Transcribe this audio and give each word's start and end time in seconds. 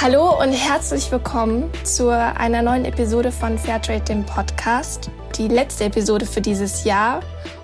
Hallo 0.00 0.40
und 0.40 0.52
herzlich 0.52 1.10
willkommen 1.10 1.72
zu 1.82 2.10
einer 2.10 2.62
neuen 2.62 2.84
Episode 2.84 3.32
von 3.32 3.58
Fairtrade, 3.58 4.04
dem 4.04 4.24
Podcast. 4.24 5.10
Die 5.36 5.48
letzte 5.48 5.86
Episode 5.86 6.24
für 6.24 6.40
dieses 6.40 6.84
Jahr. 6.84 7.18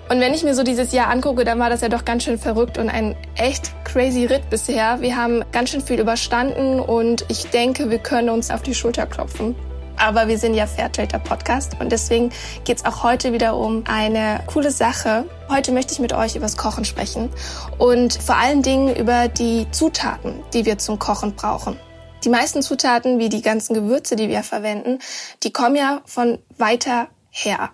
Und 0.09 0.19
wenn 0.19 0.33
ich 0.33 0.43
mir 0.43 0.53
so 0.53 0.63
dieses 0.63 0.91
Jahr 0.91 1.09
angucke, 1.09 1.45
dann 1.45 1.59
war 1.59 1.69
das 1.69 1.79
ja 1.79 1.87
doch 1.87 2.03
ganz 2.03 2.25
schön 2.25 2.37
verrückt 2.37 2.77
und 2.77 2.89
ein 2.89 3.15
echt 3.35 3.71
crazy 3.85 4.25
Ritt 4.25 4.49
bisher. 4.49 4.99
Wir 4.99 5.15
haben 5.15 5.45
ganz 5.53 5.69
schön 5.69 5.79
viel 5.79 5.97
überstanden 5.97 6.81
und 6.81 7.23
ich 7.29 7.45
denke, 7.51 7.89
wir 7.89 7.99
können 7.99 8.29
uns 8.29 8.51
auf 8.51 8.61
die 8.63 8.75
Schulter 8.75 9.05
klopfen. 9.05 9.55
Aber 9.95 10.27
wir 10.27 10.37
sind 10.37 10.55
ja 10.55 10.67
Fairtrader 10.67 11.19
Podcast 11.19 11.77
und 11.79 11.89
deswegen 11.89 12.31
geht's 12.65 12.83
auch 12.83 13.01
heute 13.01 13.31
wieder 13.31 13.55
um 13.55 13.85
eine 13.87 14.41
coole 14.47 14.71
Sache. 14.71 15.23
Heute 15.49 15.71
möchte 15.71 15.93
ich 15.93 15.99
mit 15.99 16.11
euch 16.11 16.35
übers 16.35 16.57
Kochen 16.57 16.83
sprechen 16.83 17.29
und 17.77 18.21
vor 18.21 18.35
allen 18.35 18.61
Dingen 18.61 18.93
über 18.93 19.29
die 19.29 19.67
Zutaten, 19.71 20.43
die 20.53 20.65
wir 20.65 20.77
zum 20.77 20.99
Kochen 20.99 21.33
brauchen. 21.33 21.79
Die 22.25 22.29
meisten 22.29 22.63
Zutaten, 22.63 23.19
wie 23.19 23.29
die 23.29 23.43
ganzen 23.43 23.75
Gewürze, 23.75 24.15
die 24.15 24.29
wir 24.29 24.41
verwenden, 24.41 24.99
die 25.43 25.53
kommen 25.53 25.75
ja 25.75 26.01
von 26.05 26.39
weiter 26.57 27.07
her. 27.29 27.69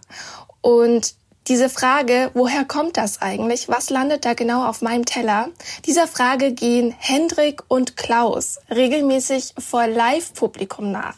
Und 0.59 1.15
diese 1.47 1.69
Frage, 1.69 2.29
woher 2.33 2.65
kommt 2.65 2.97
das 2.97 3.21
eigentlich? 3.21 3.67
Was 3.67 3.89
landet 3.89 4.25
da 4.25 4.33
genau 4.33 4.67
auf 4.67 4.81
meinem 4.81 5.05
Teller? 5.05 5.49
Dieser 5.85 6.05
Frage 6.05 6.51
gehen 6.51 6.93
Hendrik 6.99 7.63
und 7.67 7.97
Klaus 7.97 8.59
regelmäßig 8.69 9.55
vor 9.57 9.87
Live-Publikum 9.87 10.91
nach. 10.91 11.15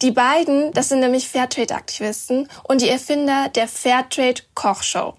Die 0.00 0.12
beiden, 0.12 0.70
das 0.72 0.90
sind 0.90 1.00
nämlich 1.00 1.28
Fairtrade-Aktivisten 1.28 2.48
und 2.62 2.82
die 2.82 2.88
Erfinder 2.88 3.48
der 3.48 3.66
Fairtrade-Kochshow. 3.66 5.14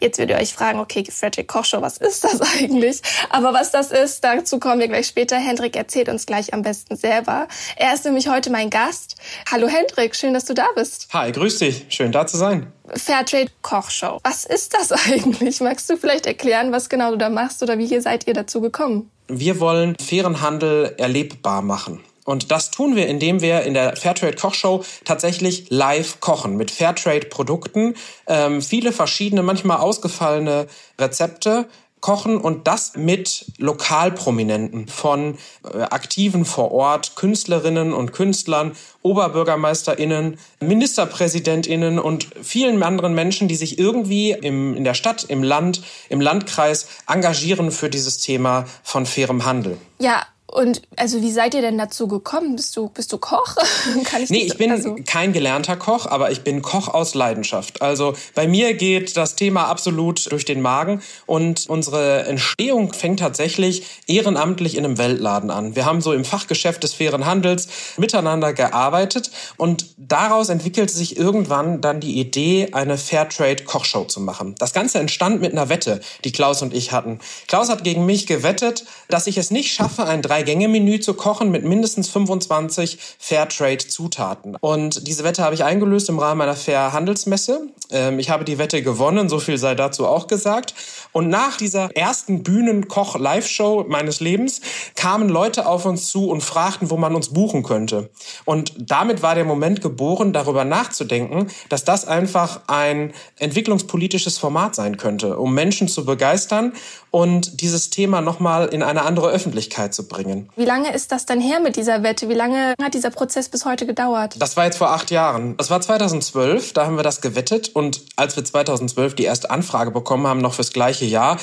Jetzt 0.00 0.18
werdet 0.18 0.36
ihr 0.36 0.42
euch 0.42 0.54
fragen, 0.54 0.78
okay, 0.78 1.04
Frederick 1.10 1.48
Kochshow, 1.48 1.82
was 1.82 1.98
ist 1.98 2.24
das 2.24 2.40
eigentlich? 2.58 3.02
Aber 3.30 3.52
was 3.52 3.70
das 3.70 3.90
ist, 3.90 4.22
dazu 4.24 4.58
kommen 4.58 4.80
wir 4.80 4.88
gleich 4.88 5.06
später. 5.06 5.36
Hendrik 5.36 5.76
erzählt 5.76 6.08
uns 6.08 6.26
gleich 6.26 6.54
am 6.54 6.62
besten 6.62 6.96
selber. 6.96 7.48
Er 7.76 7.94
ist 7.94 8.04
nämlich 8.04 8.28
heute 8.28 8.50
mein 8.50 8.70
Gast. 8.70 9.16
Hallo 9.50 9.68
Hendrik, 9.68 10.14
schön, 10.14 10.34
dass 10.34 10.44
du 10.44 10.54
da 10.54 10.66
bist. 10.74 11.08
Hi, 11.12 11.32
grüß 11.32 11.58
dich. 11.58 11.86
Schön 11.88 12.12
da 12.12 12.26
zu 12.26 12.36
sein. 12.36 12.72
Fairtrade 12.94 13.50
Kochshow. 13.62 14.18
Was 14.22 14.44
ist 14.44 14.74
das 14.74 14.92
eigentlich? 15.06 15.60
Magst 15.60 15.90
du 15.90 15.96
vielleicht 15.96 16.26
erklären, 16.26 16.72
was 16.72 16.88
genau 16.88 17.10
du 17.10 17.18
da 17.18 17.28
machst 17.28 17.62
oder 17.62 17.78
wie 17.78 18.00
seid 18.00 18.26
ihr 18.26 18.34
dazu 18.34 18.60
gekommen? 18.60 19.10
Wir 19.28 19.60
wollen 19.60 19.94
fairen 20.00 20.40
Handel 20.40 20.94
erlebbar 20.96 21.60
machen. 21.60 22.02
Und 22.28 22.50
das 22.50 22.70
tun 22.70 22.94
wir, 22.94 23.06
indem 23.06 23.40
wir 23.40 23.62
in 23.62 23.72
der 23.72 23.96
Fairtrade 23.96 24.36
Kochshow 24.36 24.84
tatsächlich 25.06 25.70
live 25.70 26.20
kochen 26.20 26.58
mit 26.58 26.70
Fairtrade 26.70 27.26
Produkten, 27.26 27.94
ähm, 28.26 28.60
viele 28.60 28.92
verschiedene, 28.92 29.42
manchmal 29.42 29.78
ausgefallene 29.78 30.66
Rezepte 31.00 31.66
kochen 32.02 32.36
und 32.36 32.66
das 32.68 32.96
mit 32.96 33.46
Lokalprominenten 33.56 34.88
von 34.88 35.38
äh, 35.64 35.80
Aktiven 35.84 36.44
vor 36.44 36.70
Ort, 36.70 37.16
Künstlerinnen 37.16 37.94
und 37.94 38.12
Künstlern, 38.12 38.72
Oberbürgermeisterinnen, 39.00 40.38
Ministerpräsidentinnen 40.60 41.98
und 41.98 42.28
vielen 42.42 42.82
anderen 42.82 43.14
Menschen, 43.14 43.48
die 43.48 43.56
sich 43.56 43.78
irgendwie 43.78 44.32
im, 44.32 44.76
in 44.76 44.84
der 44.84 44.92
Stadt, 44.92 45.24
im 45.24 45.42
Land, 45.42 45.82
im 46.10 46.20
Landkreis 46.20 46.88
engagieren 47.06 47.72
für 47.72 47.88
dieses 47.88 48.18
Thema 48.18 48.66
von 48.82 49.06
fairem 49.06 49.46
Handel. 49.46 49.78
Ja, 49.98 50.26
und 50.50 50.82
also 50.96 51.20
wie 51.20 51.30
seid 51.30 51.54
ihr 51.54 51.60
denn 51.60 51.76
dazu 51.76 52.08
gekommen? 52.08 52.56
Bist 52.56 52.74
du 52.76 52.88
bist 52.88 53.12
du 53.12 53.18
Koch? 53.18 53.54
Kann 54.04 54.22
ich 54.22 54.30
nee, 54.30 54.38
ich 54.38 54.56
bin 54.56 54.72
also 54.72 54.96
kein 55.06 55.34
gelernter 55.34 55.76
Koch, 55.76 56.06
aber 56.06 56.30
ich 56.30 56.42
bin 56.42 56.62
Koch 56.62 56.88
aus 56.88 57.14
Leidenschaft. 57.14 57.82
Also 57.82 58.14
bei 58.34 58.48
mir 58.48 58.74
geht 58.74 59.16
das 59.16 59.36
Thema 59.36 59.66
absolut 59.66 60.32
durch 60.32 60.46
den 60.46 60.62
Magen 60.62 61.02
und 61.26 61.66
unsere 61.68 62.24
Entstehung 62.24 62.94
fängt 62.94 63.20
tatsächlich 63.20 63.84
ehrenamtlich 64.06 64.76
in 64.76 64.86
einem 64.86 64.96
Weltladen 64.96 65.50
an. 65.50 65.76
Wir 65.76 65.84
haben 65.84 66.00
so 66.00 66.14
im 66.14 66.24
Fachgeschäft 66.24 66.82
des 66.82 66.94
fairen 66.94 67.26
Handels 67.26 67.68
miteinander 67.98 68.54
gearbeitet 68.54 69.30
und 69.58 69.86
daraus 69.98 70.48
entwickelte 70.48 70.94
sich 70.94 71.18
irgendwann 71.18 71.82
dann 71.82 72.00
die 72.00 72.18
Idee, 72.18 72.70
eine 72.72 72.96
Fairtrade 72.96 73.64
Kochshow 73.64 74.04
zu 74.04 74.20
machen. 74.20 74.54
Das 74.58 74.72
Ganze 74.72 74.98
entstand 74.98 75.42
mit 75.42 75.52
einer 75.52 75.68
Wette, 75.68 76.00
die 76.24 76.32
Klaus 76.32 76.62
und 76.62 76.72
ich 76.72 76.92
hatten. 76.92 77.18
Klaus 77.48 77.68
hat 77.68 77.84
gegen 77.84 78.06
mich 78.06 78.26
gewettet, 78.26 78.86
dass 79.08 79.26
ich 79.26 79.36
es 79.36 79.50
nicht 79.50 79.74
schaffe, 79.74 80.06
ein 80.06 80.22
Drei-Gänge-Menü 80.38 81.00
zu 81.00 81.14
kochen 81.14 81.50
mit 81.50 81.64
mindestens 81.64 82.08
25 82.10 82.98
Fairtrade-Zutaten. 83.18 84.56
Und 84.60 85.08
diese 85.08 85.24
Wette 85.24 85.42
habe 85.42 85.56
ich 85.56 85.64
eingelöst 85.64 86.08
im 86.08 86.20
Rahmen 86.20 86.40
einer 86.40 86.54
Fair-Handelsmesse. 86.54 87.62
Ähm, 87.90 88.20
ich 88.20 88.30
habe 88.30 88.44
die 88.44 88.58
Wette 88.58 88.82
gewonnen, 88.82 89.28
so 89.28 89.40
viel 89.40 89.58
sei 89.58 89.74
dazu 89.74 90.06
auch 90.06 90.28
gesagt. 90.28 90.74
Und 91.10 91.28
nach 91.28 91.56
dieser 91.56 91.90
ersten 91.96 92.44
Bühnenkoch-Live-Show 92.44 93.86
meines 93.88 94.20
Lebens 94.20 94.60
kamen 94.94 95.28
Leute 95.28 95.66
auf 95.66 95.84
uns 95.86 96.08
zu 96.08 96.30
und 96.30 96.42
fragten, 96.42 96.90
wo 96.90 96.96
man 96.96 97.16
uns 97.16 97.30
buchen 97.30 97.64
könnte. 97.64 98.10
Und 98.44 98.72
damit 98.78 99.22
war 99.22 99.34
der 99.34 99.44
Moment 99.44 99.80
geboren, 99.80 100.32
darüber 100.32 100.64
nachzudenken, 100.64 101.48
dass 101.68 101.82
das 101.82 102.06
einfach 102.06 102.60
ein 102.68 103.12
entwicklungspolitisches 103.38 104.38
Format 104.38 104.76
sein 104.76 104.98
könnte, 104.98 105.36
um 105.36 105.52
Menschen 105.52 105.88
zu 105.88 106.04
begeistern 106.04 106.74
und 107.10 107.60
dieses 107.60 107.90
Thema 107.90 108.20
nochmal 108.20 108.68
in 108.68 108.82
eine 108.82 109.02
andere 109.02 109.30
Öffentlichkeit 109.30 109.94
zu 109.94 110.06
bringen. 110.06 110.27
Wie 110.56 110.64
lange 110.64 110.92
ist 110.94 111.12
das 111.12 111.26
denn 111.26 111.40
her 111.40 111.60
mit 111.60 111.76
dieser 111.76 112.02
Wette? 112.02 112.28
Wie 112.28 112.34
lange 112.34 112.74
hat 112.82 112.94
dieser 112.94 113.10
Prozess 113.10 113.48
bis 113.48 113.64
heute 113.64 113.86
gedauert? 113.86 114.36
Das 114.38 114.56
war 114.56 114.64
jetzt 114.64 114.78
vor 114.78 114.90
acht 114.90 115.10
Jahren. 115.10 115.56
Das 115.56 115.70
war 115.70 115.80
2012, 115.80 116.72
da 116.72 116.86
haben 116.86 116.96
wir 116.96 117.02
das 117.02 117.20
gewettet 117.20 117.70
und 117.74 118.02
als 118.16 118.36
wir 118.36 118.44
2012 118.44 119.14
die 119.14 119.24
erste 119.24 119.50
Anfrage 119.50 119.90
bekommen 119.90 120.26
haben, 120.26 120.40
noch 120.40 120.54
fürs 120.54 120.72
gleiche 120.72 121.04
Jahr, 121.04 121.38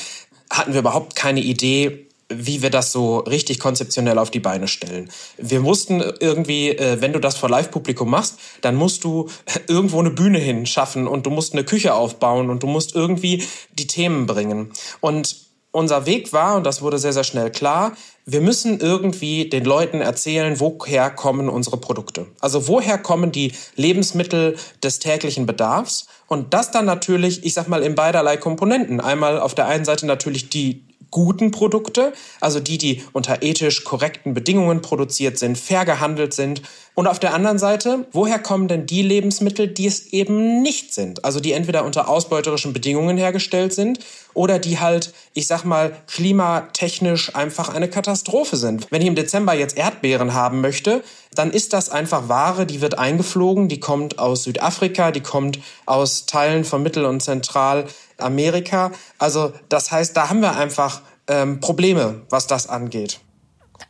hatten 0.49 0.73
wir 0.73 0.79
überhaupt 0.79 1.15
keine 1.15 1.41
Idee, 1.41 2.05
wie 2.29 2.61
wir 2.63 2.71
das 2.71 2.91
so 2.91 3.19
richtig 3.19 3.59
konzeptionell 3.59 4.17
auf 4.17 4.31
die 4.31 4.39
Beine 4.39 4.67
stellen. 4.67 5.11
Wir 5.37 5.59
mussten 5.59 6.01
irgendwie, 6.19 6.69
äh, 6.69 6.99
wenn 6.99 7.13
du 7.13 7.19
das 7.19 7.37
vor 7.37 7.49
Live-Publikum 7.49 8.09
machst, 8.09 8.39
dann 8.61 8.75
musst 8.75 9.03
du 9.03 9.29
irgendwo 9.67 9.99
eine 9.99 10.09
Bühne 10.09 10.39
hinschaffen 10.39 11.07
und 11.07 11.25
du 11.25 11.29
musst 11.29 11.53
eine 11.53 11.63
Küche 11.63 11.93
aufbauen 11.93 12.49
und 12.49 12.63
du 12.63 12.67
musst 12.67 12.95
irgendwie 12.95 13.43
die 13.73 13.87
Themen 13.87 14.25
bringen. 14.25 14.71
Und 15.01 15.35
unser 15.71 16.05
Weg 16.05 16.33
war, 16.33 16.55
und 16.55 16.65
das 16.65 16.81
wurde 16.81 16.97
sehr, 16.97 17.13
sehr 17.13 17.25
schnell 17.25 17.51
klar, 17.51 17.91
wir 18.25 18.41
müssen 18.41 18.79
irgendwie 18.79 19.49
den 19.49 19.65
Leuten 19.65 20.01
erzählen, 20.01 20.59
woher 20.59 21.11
kommen 21.11 21.47
unsere 21.47 21.77
Produkte. 21.77 22.25
Also 22.39 22.67
woher 22.67 22.97
kommen 22.97 23.31
die 23.31 23.53
Lebensmittel 23.75 24.57
des 24.81 24.97
täglichen 24.97 25.45
Bedarfs? 25.45 26.07
Und 26.27 26.55
das 26.55 26.71
dann 26.71 26.85
natürlich, 26.85 27.45
ich 27.45 27.53
sag 27.53 27.67
mal, 27.67 27.83
in 27.83 27.93
beiderlei 27.93 28.37
Komponenten. 28.37 28.99
Einmal 28.99 29.39
auf 29.39 29.53
der 29.53 29.67
einen 29.67 29.85
Seite 29.85 30.07
natürlich 30.07 30.49
die 30.49 30.84
guten 31.15 31.51
Produkte, 31.51 32.11
also 32.41 32.59
die, 32.59 32.77
die 32.77 33.01
unter 33.13 33.41
ethisch 33.41 33.85
korrekten 33.85 34.33
Bedingungen 34.33 34.81
produziert 34.81 35.39
sind, 35.39 35.57
fair 35.57 35.85
gehandelt 35.85 36.33
sind. 36.33 36.61
Und 36.93 37.07
auf 37.07 37.19
der 37.19 37.33
anderen 37.33 37.57
Seite, 37.57 38.05
woher 38.11 38.37
kommen 38.37 38.67
denn 38.67 38.85
die 38.85 39.01
Lebensmittel, 39.01 39.69
die 39.69 39.87
es 39.87 40.07
eben 40.07 40.61
nicht 40.61 40.93
sind? 40.93 41.23
Also 41.23 41.39
die 41.39 41.53
entweder 41.53 41.85
unter 41.85 42.09
ausbeuterischen 42.09 42.73
Bedingungen 42.73 43.15
hergestellt 43.15 43.73
sind 43.73 43.99
oder 44.33 44.59
die 44.59 44.77
halt, 44.79 45.13
ich 45.33 45.47
sag 45.47 45.63
mal, 45.63 45.95
klimatechnisch 46.07 47.33
einfach 47.33 47.73
eine 47.73 47.89
Katastrophe 47.89 48.57
sind. 48.57 48.87
Wenn 48.91 49.01
ich 49.01 49.07
im 49.07 49.15
Dezember 49.15 49.53
jetzt 49.53 49.77
Erdbeeren 49.77 50.33
haben 50.33 50.59
möchte, 50.59 51.01
dann 51.35 51.51
ist 51.51 51.73
das 51.73 51.89
einfach 51.89 52.29
Ware, 52.29 52.65
die 52.65 52.81
wird 52.81 52.97
eingeflogen, 52.97 53.67
die 53.67 53.79
kommt 53.79 54.19
aus 54.19 54.43
Südafrika, 54.43 55.11
die 55.11 55.21
kommt 55.21 55.59
aus 55.85 56.25
Teilen 56.25 56.65
von 56.65 56.81
Mittel- 56.83 57.05
und 57.05 57.21
Zentralamerika. 57.21 58.91
Also 59.17 59.53
das 59.69 59.91
heißt, 59.91 60.15
da 60.17 60.29
haben 60.29 60.41
wir 60.41 60.55
einfach 60.57 61.01
ähm, 61.27 61.59
Probleme, 61.59 62.21
was 62.29 62.47
das 62.47 62.67
angeht. 62.67 63.19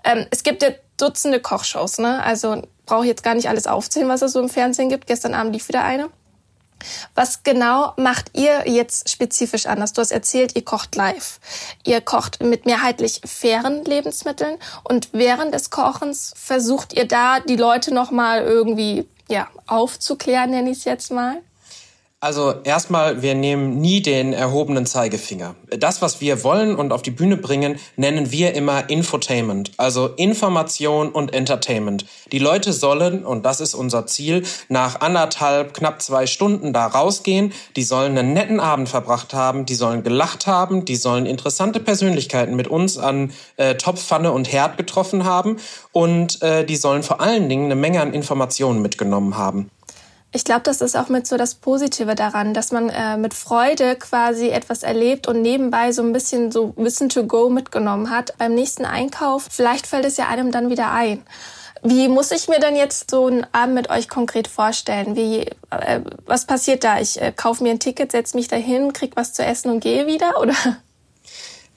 Ähm, 0.04 0.26
es 0.32 0.44
gibt 0.44 0.64
ja 0.64 0.70
Dutzende 0.98 1.42
Kochshows, 1.42 1.98
ne? 1.98 2.24
Also 2.24 2.62
brauche 2.86 3.02
ich 3.02 3.10
jetzt 3.10 3.24
gar 3.24 3.36
nicht 3.36 3.50
alles 3.50 3.68
aufzählen, 3.68 4.08
was 4.08 4.22
es 4.22 4.32
so 4.32 4.40
im 4.40 4.50
Fernsehen 4.50 4.90
gibt. 4.90 5.08
Gestern 5.08 5.34
Abend 5.34 5.54
lief 5.54 5.68
wieder 5.68 5.84
eine. 5.84 6.10
Was 7.14 7.44
genau 7.44 7.94
macht 7.98 8.32
ihr 8.34 8.68
jetzt 8.68 9.10
spezifisch 9.10 9.66
anders? 9.66 9.94
Du 9.94 10.02
hast 10.02 10.12
erzählt, 10.12 10.56
ihr 10.56 10.66
kocht 10.66 10.96
live. 10.96 11.40
Ihr 11.84 12.02
kocht 12.02 12.42
mit 12.44 12.66
mehrheitlich 12.66 13.22
fairen 13.26 13.84
Lebensmitteln 13.86 14.58
und 14.84 15.10
während 15.12 15.54
des 15.54 15.70
Kochens 15.70 16.34
versucht 16.36 16.94
ihr 16.94 17.08
da 17.08 17.40
die 17.40 17.56
Leute 17.56 17.94
noch 17.94 18.12
mal 18.12 18.44
irgendwie 18.44 19.08
ja, 19.30 19.48
aufzuklären, 19.68 20.52
nenne 20.52 20.72
ich 20.72 20.80
es 20.80 20.84
jetzt 20.86 21.12
mal. 21.12 21.42
Also 22.22 22.56
erstmal, 22.64 23.22
wir 23.22 23.36
nehmen 23.36 23.82
nie 23.82 24.02
den 24.02 24.34
erhobenen 24.34 24.88
Zeigefinger. 24.88 25.54
Das, 25.70 26.02
was 26.02 26.22
wir 26.22 26.44
wollen 26.44 26.76
und 26.76 26.92
auf 26.92 27.04
die 27.04 27.12
Bühne 27.12 27.38
bringen, 27.38 27.78
nennen 27.98 28.32
wir 28.32 28.56
immer 28.56 28.90
Infotainment, 28.90 29.74
also 29.78 30.08
Information 30.08 31.10
und 31.10 31.36
Entertainment. 31.36 32.06
Die 32.32 32.40
Leute 32.40 32.74
sollen, 32.74 33.24
und 33.24 33.46
das 33.46 33.60
ist 33.60 33.76
unser 33.76 34.08
Ziel, 34.08 34.44
nach 34.70 35.02
anderthalb, 35.02 35.76
knapp 35.76 36.02
zwei 36.02 36.26
Stunden 36.26 36.74
da 36.74 36.88
rausgehen, 36.88 37.54
die 37.76 37.84
sollen 37.84 38.18
einen 38.18 38.34
netten 38.34 38.60
Abend 38.60 38.90
verbracht 38.90 39.36
haben, 39.36 39.68
die 39.68 39.76
sollen 39.76 40.02
gelacht 40.02 40.48
haben, 40.48 40.84
die 40.84 40.96
sollen 40.96 41.28
interessante 41.28 41.80
Persönlichkeiten 41.80 42.56
mit 42.56 42.68
uns 42.68 42.98
an 42.98 43.34
äh, 43.58 43.76
Topfpfanne 43.76 44.32
und 44.32 44.52
Herd 44.52 44.78
getroffen 44.78 45.26
haben 45.26 45.58
und 45.92 46.42
äh, 46.42 46.66
die 46.66 46.78
sollen 46.78 47.04
vor 47.04 47.22
allen 47.22 47.50
Dingen 47.50 47.66
eine 47.66 47.76
Menge 47.76 48.02
an 48.02 48.14
Informationen 48.14 48.82
mitgenommen 48.82 49.38
haben. 49.38 49.70
Ich 50.36 50.44
glaube, 50.44 50.64
das 50.64 50.82
ist 50.82 50.98
auch 50.98 51.08
mit 51.08 51.26
so 51.26 51.38
das 51.38 51.56
Positive 51.56 52.14
daran, 52.14 52.54
dass 52.54 52.74
man 52.74 52.90
äh, 52.90 53.16
mit 53.16 53.34
Freude 53.34 53.96
quasi 53.96 54.50
etwas 54.50 54.84
erlebt 54.84 55.30
und 55.30 55.42
nebenbei 55.42 55.94
so 55.94 56.02
ein 56.02 56.12
bisschen 56.12 56.52
so 56.52 56.74
Wissen 56.76 57.08
to 57.08 57.24
go 57.24 57.50
mitgenommen 57.50 58.10
hat. 58.10 58.38
Beim 58.38 58.54
nächsten 58.54 58.84
Einkauf, 58.84 59.48
vielleicht 59.50 59.88
fällt 59.88 60.04
es 60.04 60.18
ja 60.18 60.28
einem 60.28 60.52
dann 60.52 60.70
wieder 60.70 60.92
ein. 60.92 61.24
Wie 61.84 62.10
muss 62.10 62.32
ich 62.32 62.50
mir 62.50 62.60
denn 62.60 62.76
jetzt 62.76 63.12
so 63.12 63.28
einen 63.28 63.48
Abend 63.54 63.76
mit 63.76 63.90
euch 63.90 64.10
konkret 64.10 64.50
vorstellen? 64.50 65.16
Wie, 65.16 65.46
äh, 65.70 66.02
was 66.26 66.46
passiert 66.46 66.84
da? 66.84 67.00
Ich 67.00 67.22
äh, 67.22 67.32
kaufe 67.34 67.64
mir 67.64 67.70
ein 67.70 67.80
Ticket, 67.80 68.12
setze 68.12 68.36
mich 68.36 68.50
dahin, 68.50 68.92
krieg 68.92 69.14
was 69.16 69.32
zu 69.32 69.42
essen 69.42 69.72
und 69.72 69.80
gehe 69.80 70.06
wieder, 70.06 70.38
oder? 70.42 70.56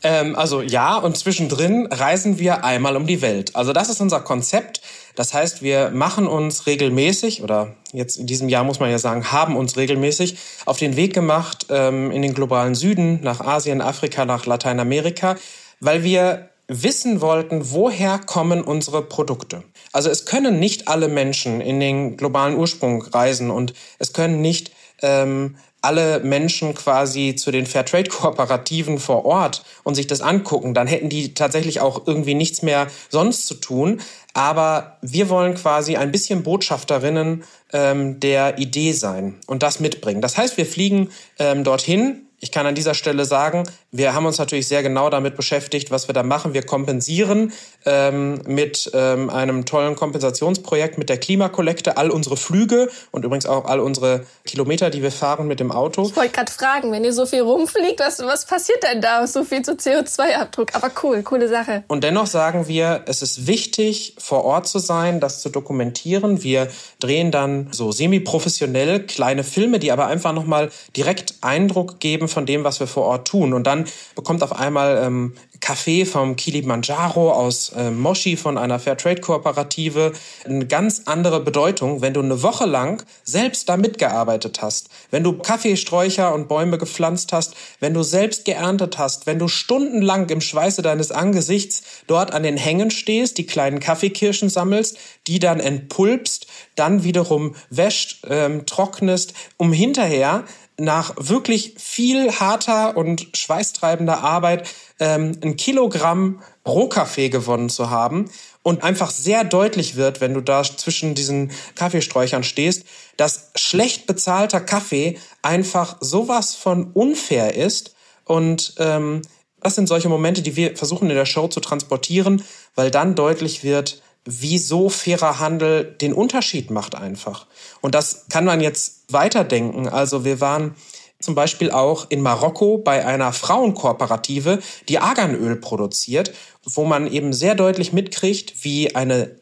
Ähm, 0.03 0.35
also 0.35 0.63
ja, 0.63 0.97
und 0.97 1.17
zwischendrin 1.17 1.87
reisen 1.93 2.41
wir 2.41 2.65
einmal 2.65 2.97
um 2.97 3.07
die 3.07 3.23
Welt. 3.23 3.55
Also 3.55 3.73
das 3.73 3.89
ist 3.89 4.01
unser 4.01 4.21
Konzept. 4.21 4.81
Das 5.19 5.35
heißt, 5.35 5.63
wir 5.63 5.91
machen 5.91 6.29
uns 6.29 6.69
regelmäßig, 6.69 7.43
oder 7.43 7.75
jetzt 7.93 8.19
in 8.19 8.29
diesem 8.29 8.49
Jahr 8.49 8.63
muss 8.63 8.79
man 8.79 8.89
ja 8.89 9.01
sagen, 9.01 9.33
haben 9.33 9.57
uns 9.57 9.77
regelmäßig 9.77 10.39
auf 10.65 10.77
den 10.77 10.95
Weg 10.95 11.13
gemacht 11.13 11.67
ähm, 11.71 12.13
in 12.13 12.23
den 12.23 12.35
globalen 12.35 12.77
Süden, 12.77 13.19
nach 13.25 13.41
Asien, 13.41 13.81
Afrika, 13.81 14.25
nach 14.25 14.47
Lateinamerika, 14.47 15.35
weil 15.81 16.05
wir 16.05 16.51
wissen 16.69 17.21
wollten, 17.21 17.73
woher 17.73 18.21
kommen 18.21 18.63
unsere 18.63 19.03
Produkte. 19.03 19.65
Also 19.91 20.09
es 20.09 20.25
können 20.25 20.61
nicht 20.61 20.87
alle 20.87 21.09
Menschen 21.09 21.61
in 21.61 21.81
den 21.81 22.17
globalen 22.17 22.57
Ursprung 22.57 23.03
reisen 23.03 23.51
und 23.51 23.75
es 23.99 24.13
können 24.13 24.41
nicht 24.41 24.71
ähm, 25.03 25.57
alle 25.81 26.21
Menschen 26.21 26.75
quasi 26.75 27.37
zu 27.37 27.51
den 27.51 27.67
Fairtrade-Kooperativen 27.67 28.99
vor 28.99 29.25
Ort 29.25 29.65
und 29.85 29.95
sich 29.95 30.07
das 30.07 30.21
angucken, 30.21 30.75
dann 30.75 30.89
hätten 30.89 31.09
die 31.09 31.35
tatsächlich 31.35 31.81
auch 31.81 32.07
irgendwie 32.07 32.35
nichts 32.35 32.63
mehr 32.63 32.89
sonst 33.09 33.47
zu 33.47 33.55
tun. 33.55 34.01
Aber 34.39 34.99
wir 35.03 35.31
wollen 35.31 35.57
quasi 35.57 35.97
ein 35.97 36.13
bisschen 36.13 36.45
Botschafterinnen 36.45 37.43
ähm, 37.73 38.21
der 38.21 38.59
Idee 38.59 38.93
sein 38.93 39.35
und 39.49 39.65
das 39.65 39.81
mitbringen. 39.81 40.21
Das 40.21 40.39
heißt, 40.39 40.57
wir 40.57 40.65
fliegen 40.65 41.09
ähm, 41.41 41.65
dorthin 41.65 42.28
ich 42.41 42.53
kann 42.53 42.67
an 42.67 42.75
dieser 42.75 42.95
Stelle 42.95 43.25
sagen, 43.25 43.65
wir 43.91 44.15
haben 44.15 44.27
uns 44.27 44.39
natürlich 44.39 44.69
sehr 44.69 44.83
genau 44.83 45.11
damit 45.11 45.37
beschäftigt, 45.37 45.91
was 45.91 46.09
wir 46.09 46.13
da 46.13 46.23
machen. 46.23 46.55
Wir 46.55 46.63
kompensieren 46.63 47.53
ähm, 47.85 48.41
mit 48.47 48.91
ähm, 48.95 49.29
einem 49.29 49.65
tollen 49.65 49.97
Kompensationsprojekt 49.97 50.99
mit 50.99 51.09
der 51.09 51.19
Klimakollekte 51.19 51.97
all 51.97 52.11
unsere 52.11 52.37
Flüge 52.37 52.91
und 53.11 53.25
übrigens 53.25 53.47
auch 53.47 53.65
all 53.65 53.81
unsere 53.81 54.25
Kilometer, 54.45 54.91
die 54.91 55.03
wir 55.03 55.11
fahren 55.11 55.49
mit 55.49 55.59
dem 55.59 55.73
Auto. 55.73 56.03
Ich 56.03 56.17
wollte 56.17 56.33
gerade 56.33 56.53
fragen, 56.53 56.93
wenn 56.93 57.05
ihr 57.05 57.13
so 57.13 57.27
viel 57.27 57.41
rumfliegt, 57.41 57.99
was, 57.99 58.21
was 58.21 58.47
passiert 58.47 58.85
denn 58.85 59.01
da? 59.01 59.27
So 59.27 59.43
viel 59.43 59.63
zu 59.63 59.73
CO2-Abdruck. 59.73 60.75
Aber 60.75 60.91
cool, 61.03 61.23
coole 61.23 61.49
Sache. 61.49 61.83
Und 61.89 62.05
dennoch 62.05 62.27
sagen 62.27 62.69
wir, 62.69 63.03
es 63.07 63.23
ist 63.23 63.49
wichtig, 63.49 64.15
vor 64.19 64.45
Ort 64.45 64.69
zu 64.69 64.79
sein, 64.79 65.19
das 65.19 65.41
zu 65.41 65.49
dokumentieren. 65.49 66.43
Wir 66.43 66.69
drehen 67.01 67.33
dann 67.33 67.69
so 67.73 67.91
semi-professionell 67.91 69.07
kleine 69.07 69.43
Filme, 69.43 69.81
die 69.81 69.91
aber 69.91 70.07
einfach 70.07 70.33
nochmal 70.33 70.71
direkt 70.95 71.35
Eindruck 71.41 71.99
geben 71.99 72.28
von 72.29 72.47
dem, 72.47 72.65
was 72.65 72.81
wir 72.81 72.87
vor 72.87 73.05
Ort 73.05 73.29
tun. 73.29 73.53
Und 73.53 73.67
dann 73.67 73.87
bekommt 74.15 74.43
auf 74.43 74.53
einmal 74.53 75.03
ähm, 75.05 75.35
Kaffee 75.61 76.05
vom 76.05 76.37
Kilimanjaro 76.37 77.33
aus 77.33 77.71
äh, 77.71 77.91
Moshi 77.91 78.37
von 78.37 78.59
einer 78.59 78.79
Fairtrade-Kooperative 78.79 80.13
eine 80.45 80.67
ganz 80.67 81.03
andere 81.07 81.41
Bedeutung, 81.41 82.01
wenn 82.01 82.15
du 82.15 82.21
eine 82.21 82.43
Woche 82.43 82.67
lang 82.67 83.03
selbst 83.25 83.69
da 83.69 83.77
mitgearbeitet 83.77 84.63
hast, 84.63 84.89
wenn 85.11 85.25
du 85.25 85.33
Kaffeesträucher 85.39 86.33
und 86.33 86.49
Bäume 86.49 86.79
gepflanzt 86.79 87.33
hast, 87.33 87.55
wenn 87.81 87.95
du 87.95 88.03
selbst 88.03 88.45
geerntet 88.45 88.99
hast, 88.99 89.27
wenn 89.27 89.39
du 89.39 89.49
stundenlang 89.49 90.29
im 90.31 90.41
Schweiße 90.41 90.83
deines 90.83 91.11
Angesichts 91.11 91.83
dort 92.07 92.33
an 92.33 92.43
den 92.43 92.57
Hängen 92.57 92.91
stehst, 92.91 93.39
die 93.39 93.47
kleinen 93.47 93.81
Kaffeekirschen 93.81 94.49
sammelst, 94.49 94.99
die 95.27 95.39
dann 95.39 95.61
entpulpst, 95.61 96.47
dann 96.77 97.05
wiederum 97.05 97.55
wäscht, 97.71 98.25
ähm, 98.29 98.67
trocknest, 98.67 99.35
um 99.57 99.73
hinterher 99.73 100.45
nach 100.79 101.15
wirklich 101.17 101.75
viel 101.77 102.33
harter 102.33 102.97
und 102.97 103.29
schweißtreibender 103.35 104.23
Arbeit 104.23 104.69
ähm, 105.01 105.33
ein 105.43 105.57
Kilogramm 105.57 106.41
Rohkaffee 106.67 107.29
gewonnen 107.29 107.69
zu 107.69 107.91
haben 107.91 108.31
und 108.63 108.85
einfach 108.85 109.11
sehr 109.11 109.45
deutlich 109.45 109.97
wird, 109.97 110.21
wenn 110.21 110.35
du 110.35 110.41
da 110.41 110.63
zwischen 110.63 111.15
diesen 111.15 111.51
Kaffeesträuchern 111.75 112.45
stehst, 112.45 112.85
dass 113.17 113.51
schlecht 113.57 114.07
bezahlter 114.07 114.61
Kaffee 114.61 115.19
einfach 115.43 115.97
sowas 116.01 116.55
von 116.55 116.93
unfair 116.93 117.55
ist 117.55 117.95
und 118.25 118.75
ähm, 118.79 119.23
das 119.61 119.75
sind 119.75 119.89
solche 119.89 120.09
Momente, 120.09 120.43
die 120.43 120.55
wir 120.55 120.77
versuchen 120.77 121.11
in 121.11 121.17
der 121.17 121.27
Show 121.27 121.49
zu 121.49 121.59
transportieren, 121.61 122.45
weil 122.77 122.93
dann 122.93 123.17
deutlich 123.17 123.65
wird, 123.65 124.03
wieso 124.29 124.91
fairer 124.91 125.39
Handel 125.39 125.97
den 126.01 126.13
Unterschied 126.13 126.71
macht 126.71 126.95
einfach. 126.95 127.47
Und 127.81 127.95
das 127.95 128.27
kann 128.29 128.45
man 128.45 128.61
jetzt 128.61 129.05
weiterdenken. 129.11 129.89
Also 129.89 130.25
wir 130.25 130.41
waren 130.41 130.75
zum 131.19 131.35
Beispiel 131.35 131.71
auch 131.71 132.07
in 132.11 132.21
Marokko 132.21 132.79
bei 132.79 133.05
einer 133.05 133.33
Frauenkooperative, 133.33 134.61
die 134.89 134.99
Arganöl 134.99 135.57
produziert, 135.57 136.33
wo 136.63 136.85
man 136.85 137.11
eben 137.11 137.33
sehr 137.33 137.55
deutlich 137.55 137.93
mitkriegt, 137.93 138.65
wie 138.65 138.95
eine 138.95 139.37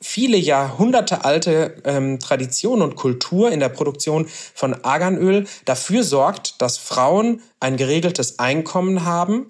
viele 0.00 0.38
Jahrhunderte 0.38 1.24
alte 1.24 1.74
ähm, 1.84 2.18
Tradition 2.18 2.80
und 2.80 2.96
Kultur 2.96 3.52
in 3.52 3.60
der 3.60 3.68
Produktion 3.68 4.26
von 4.54 4.82
Arganöl 4.82 5.46
dafür 5.66 6.02
sorgt, 6.02 6.62
dass 6.62 6.78
Frauen 6.78 7.42
ein 7.60 7.76
geregeltes 7.76 8.38
Einkommen 8.38 9.04
haben, 9.04 9.48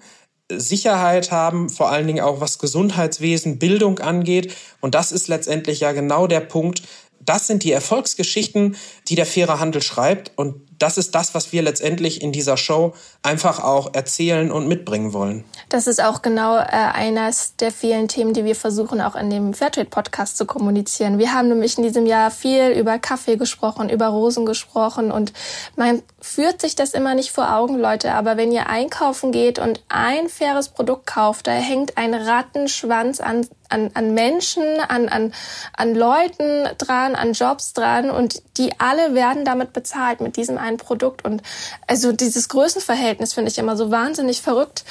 Sicherheit 0.59 1.31
haben, 1.31 1.69
vor 1.69 1.89
allen 1.89 2.07
Dingen 2.07 2.23
auch 2.23 2.41
was 2.41 2.59
Gesundheitswesen, 2.59 3.59
Bildung 3.59 3.99
angeht. 3.99 4.55
Und 4.79 4.95
das 4.95 5.11
ist 5.11 5.27
letztendlich 5.27 5.79
ja 5.79 5.91
genau 5.91 6.27
der 6.27 6.41
Punkt. 6.41 6.83
Das 7.19 7.47
sind 7.47 7.63
die 7.63 7.71
Erfolgsgeschichten, 7.71 8.75
die 9.07 9.15
der 9.15 9.25
faire 9.25 9.59
Handel 9.59 9.81
schreibt. 9.81 10.31
Und 10.35 10.55
das 10.81 10.97
ist 10.97 11.13
das, 11.15 11.33
was 11.35 11.51
wir 11.51 11.61
letztendlich 11.61 12.21
in 12.21 12.31
dieser 12.31 12.57
Show 12.57 12.93
einfach 13.23 13.63
auch 13.63 13.93
erzählen 13.93 14.51
und 14.51 14.67
mitbringen 14.67 15.13
wollen. 15.13 15.43
Das 15.69 15.87
ist 15.87 16.03
auch 16.03 16.21
genau 16.21 16.57
äh, 16.57 16.63
eines 16.63 17.55
der 17.57 17.71
vielen 17.71 18.07
Themen, 18.07 18.33
die 18.33 18.45
wir 18.45 18.55
versuchen 18.55 18.99
auch 19.01 19.15
in 19.15 19.29
dem 19.29 19.53
Fairtrade-Podcast 19.53 20.37
zu 20.37 20.45
kommunizieren. 20.45 21.19
Wir 21.19 21.33
haben 21.33 21.49
nämlich 21.49 21.77
in 21.77 21.83
diesem 21.83 22.05
Jahr 22.05 22.31
viel 22.31 22.69
über 22.71 22.97
Kaffee 22.99 23.37
gesprochen, 23.37 23.89
über 23.89 24.07
Rosen 24.07 24.45
gesprochen 24.45 25.11
und 25.11 25.33
man 25.75 26.01
führt 26.19 26.61
sich 26.61 26.75
das 26.75 26.93
immer 26.93 27.15
nicht 27.15 27.31
vor 27.31 27.55
Augen, 27.55 27.77
Leute. 27.79 28.13
Aber 28.13 28.37
wenn 28.37 28.51
ihr 28.51 28.67
einkaufen 28.67 29.31
geht 29.31 29.59
und 29.59 29.81
ein 29.89 30.29
faires 30.29 30.69
Produkt 30.69 31.07
kauft, 31.07 31.47
da 31.47 31.51
hängt 31.51 31.97
ein 31.97 32.13
Rattenschwanz 32.13 33.19
an 33.19 33.47
an, 33.71 33.91
an 33.93 34.13
Menschen, 34.13 34.63
an, 34.87 35.09
an, 35.09 35.33
an 35.73 35.95
Leuten 35.95 36.67
dran, 36.77 37.15
an 37.15 37.33
Jobs 37.33 37.73
dran 37.73 38.11
und 38.11 38.41
die 38.57 38.71
alle 38.79 39.15
werden 39.15 39.45
damit 39.45 39.73
bezahlt 39.73 40.21
mit 40.21 40.37
diesem 40.37 40.57
einen 40.57 40.70
Produkt. 40.77 41.25
Und 41.25 41.41
also 41.87 42.11
dieses 42.11 42.49
Größenverhältnis 42.49 43.33
finde 43.33 43.51
ich 43.51 43.57
immer 43.57 43.77
so 43.77 43.91
wahnsinnig 43.91 44.41
verrückt. 44.41 44.83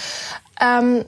Ähm, 0.60 1.04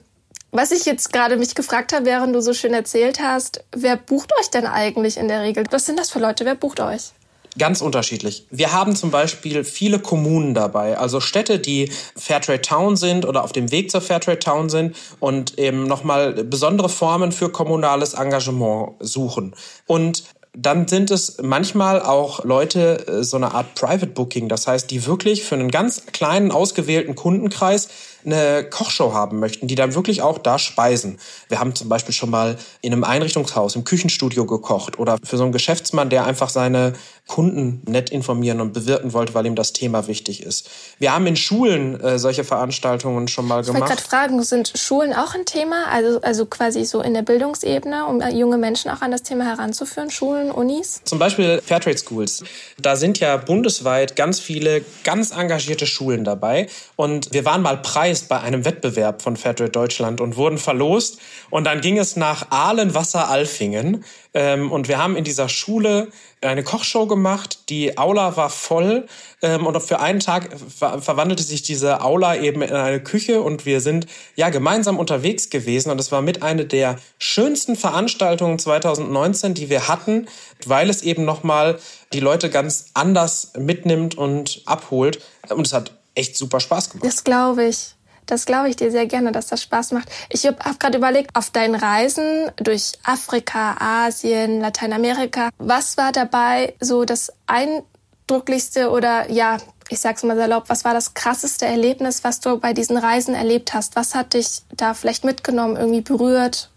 was 0.51 0.71
ich 0.71 0.85
jetzt 0.85 1.11
gerade 1.11 1.35
mich 1.37 1.55
gefragt 1.55 1.93
habe, 1.93 2.05
während 2.05 2.35
du 2.35 2.41
so 2.41 2.53
schön 2.53 2.73
erzählt 2.73 3.19
hast, 3.19 3.63
wer 3.75 3.97
bucht 3.97 4.31
euch 4.39 4.51
denn 4.51 4.67
eigentlich 4.67 5.17
in 5.17 5.27
der 5.27 5.41
Regel? 5.41 5.63
Was 5.71 5.85
sind 5.85 5.97
das 5.97 6.11
für 6.11 6.19
Leute? 6.19 6.45
Wer 6.45 6.55
bucht 6.55 6.79
euch? 6.79 7.11
Ganz 7.57 7.81
unterschiedlich. 7.81 8.47
Wir 8.49 8.73
haben 8.73 8.95
zum 8.95 9.11
Beispiel 9.11 9.63
viele 9.63 9.99
Kommunen 9.99 10.55
dabei, 10.55 10.97
also 10.97 11.19
Städte, 11.19 11.59
die 11.59 11.91
Fairtrade 12.15 12.61
Town 12.61 12.95
sind 12.95 13.25
oder 13.25 13.43
auf 13.43 13.51
dem 13.51 13.71
Weg 13.71 13.91
zur 13.91 14.01
Fairtrade 14.01 14.39
Town 14.39 14.69
sind 14.69 14.95
und 15.19 15.59
eben 15.59 15.85
nochmal 15.85 16.33
besondere 16.33 16.89
Formen 16.89 17.31
für 17.31 17.49
kommunales 17.49 18.15
Engagement 18.15 18.93
suchen. 18.99 19.55
Und 19.85 20.23
dann 20.55 20.87
sind 20.87 21.09
es 21.09 21.37
manchmal 21.41 22.01
auch 22.01 22.43
Leute, 22.43 23.07
äh, 23.07 23.23
so 23.23 23.37
eine 23.37 23.53
Art 23.53 23.73
Private 23.75 24.07
Booking, 24.07 24.49
das 24.49 24.67
heißt, 24.67 24.89
die 24.91 25.05
wirklich 25.05 25.43
für 25.43 25.55
einen 25.55 25.71
ganz 25.71 26.05
kleinen, 26.11 26.51
ausgewählten 26.51 27.15
Kundenkreis 27.15 27.89
eine 28.25 28.63
Kochshow 28.63 29.13
haben 29.13 29.39
möchten, 29.39 29.67
die 29.67 29.75
dann 29.75 29.95
wirklich 29.95 30.21
auch 30.21 30.37
da 30.37 30.59
speisen. 30.59 31.17
Wir 31.49 31.59
haben 31.59 31.75
zum 31.75 31.89
Beispiel 31.89 32.13
schon 32.13 32.29
mal 32.29 32.57
in 32.81 32.93
einem 32.93 33.03
Einrichtungshaus, 33.03 33.75
im 33.75 33.83
Küchenstudio 33.83 34.45
gekocht 34.45 34.99
oder 34.99 35.17
für 35.23 35.37
so 35.37 35.43
einen 35.43 35.51
Geschäftsmann, 35.51 36.09
der 36.09 36.25
einfach 36.25 36.49
seine 36.49 36.93
Kunden 37.27 37.81
nett 37.87 38.09
informieren 38.09 38.59
und 38.59 38.73
bewirten 38.73 39.13
wollte, 39.13 39.33
weil 39.33 39.45
ihm 39.45 39.55
das 39.55 39.71
Thema 39.71 40.07
wichtig 40.07 40.43
ist. 40.43 40.69
Wir 40.99 41.15
haben 41.15 41.25
in 41.25 41.37
Schulen 41.37 41.99
äh, 42.01 42.19
solche 42.19 42.43
Veranstaltungen 42.43 43.29
schon 43.29 43.47
mal 43.47 43.61
ich 43.61 43.67
gemacht. 43.67 43.83
Ich 43.83 43.89
wollte 43.89 44.01
gerade 44.01 44.09
fragen, 44.09 44.43
sind 44.43 44.73
Schulen 44.75 45.13
auch 45.13 45.33
ein 45.33 45.45
Thema? 45.45 45.85
Also, 45.89 46.19
also 46.21 46.45
quasi 46.45 46.83
so 46.83 47.01
in 47.01 47.13
der 47.13 47.21
Bildungsebene, 47.21 48.05
um 48.05 48.21
junge 48.31 48.57
Menschen 48.57 48.91
auch 48.91 49.01
an 49.01 49.11
das 49.11 49.23
Thema 49.23 49.45
heranzuführen? 49.45 50.11
Schulen, 50.11 50.51
Unis? 50.51 51.01
Zum 51.05 51.17
Beispiel 51.17 51.61
Fairtrade 51.65 51.97
Schools. 51.97 52.43
Da 52.77 52.97
sind 52.97 53.19
ja 53.19 53.37
bundesweit 53.37 54.17
ganz 54.17 54.41
viele 54.41 54.83
ganz 55.05 55.31
engagierte 55.31 55.87
Schulen 55.87 56.25
dabei. 56.25 56.67
Und 56.97 57.31
wir 57.31 57.45
waren 57.45 57.61
mal 57.61 57.77
Preis 57.77 58.23
bei 58.23 58.41
einem 58.41 58.65
Wettbewerb 58.65 59.21
von 59.21 59.37
Fairtrade 59.37 59.71
Deutschland 59.71 60.19
und 60.19 60.35
wurden 60.35 60.57
verlost. 60.57 61.19
Und 61.49 61.63
dann 61.63 61.79
ging 61.79 61.97
es 61.97 62.17
nach 62.17 62.51
Ahlenwasser-Alfingen. 62.51 63.95
Ähm, 63.95 64.03
und 64.33 64.87
wir 64.87 64.97
haben 64.97 65.15
in 65.15 65.23
dieser 65.23 65.47
Schule 65.47 66.07
eine 66.41 66.63
Kochshow 66.63 67.05
gemacht. 67.05 67.69
Die 67.69 67.97
Aula 67.97 68.35
war 68.35 68.49
voll 68.49 69.07
ähm, 69.41 69.65
und 69.65 69.79
für 69.81 69.99
einen 69.99 70.19
Tag 70.19 70.49
ver 70.75 71.01
verwandelte 71.01 71.43
sich 71.43 71.61
diese 71.61 72.01
Aula 72.01 72.35
eben 72.35 72.61
in 72.61 72.73
eine 72.73 73.01
Küche 73.01 73.41
und 73.41 73.65
wir 73.65 73.79
sind 73.79 74.07
ja 74.35 74.49
gemeinsam 74.49 74.97
unterwegs 74.97 75.49
gewesen 75.49 75.91
und 75.91 75.99
es 75.99 76.11
war 76.11 76.21
mit 76.21 76.41
eine 76.41 76.65
der 76.65 76.97
schönsten 77.19 77.75
Veranstaltungen 77.75 78.57
2019, 78.57 79.53
die 79.53 79.69
wir 79.69 79.87
hatten, 79.87 80.27
weil 80.65 80.89
es 80.89 81.03
eben 81.03 81.25
nochmal 81.25 81.79
die 82.11 82.19
Leute 82.19 82.49
ganz 82.49 82.87
anders 82.93 83.53
mitnimmt 83.57 84.17
und 84.17 84.63
abholt 84.65 85.21
und 85.49 85.67
es 85.67 85.73
hat 85.73 85.91
echt 86.15 86.37
super 86.37 86.59
Spaß 86.59 86.89
gemacht. 86.89 87.05
Das 87.05 87.23
glaube 87.23 87.65
ich. 87.65 87.95
Das 88.25 88.45
glaube 88.45 88.69
ich 88.69 88.75
dir 88.75 88.91
sehr 88.91 89.05
gerne, 89.05 89.31
dass 89.31 89.47
das 89.47 89.61
Spaß 89.61 89.91
macht. 89.91 90.09
Ich 90.29 90.45
habe 90.45 90.57
gerade 90.79 90.97
überlegt, 90.97 91.35
auf 91.35 91.49
deinen 91.49 91.75
Reisen 91.75 92.51
durch 92.57 92.93
Afrika, 93.03 93.75
Asien, 93.79 94.61
Lateinamerika, 94.61 95.49
was 95.57 95.97
war 95.97 96.11
dabei 96.11 96.73
so 96.79 97.05
das 97.05 97.33
eindrücklichste 97.47 98.89
oder 98.89 99.29
ja, 99.29 99.57
ich 99.89 99.99
sag's 99.99 100.23
mal 100.23 100.37
salopp, 100.37 100.65
was 100.67 100.85
war 100.85 100.93
das 100.93 101.13
krasseste 101.13 101.65
Erlebnis, 101.65 102.23
was 102.23 102.39
du 102.39 102.57
bei 102.59 102.73
diesen 102.73 102.97
Reisen 102.97 103.35
erlebt 103.35 103.73
hast? 103.73 103.95
Was 103.95 104.15
hat 104.15 104.33
dich 104.33 104.61
da 104.75 104.93
vielleicht 104.93 105.23
mitgenommen, 105.23 105.75
irgendwie 105.75 106.01
berührt? 106.01 106.69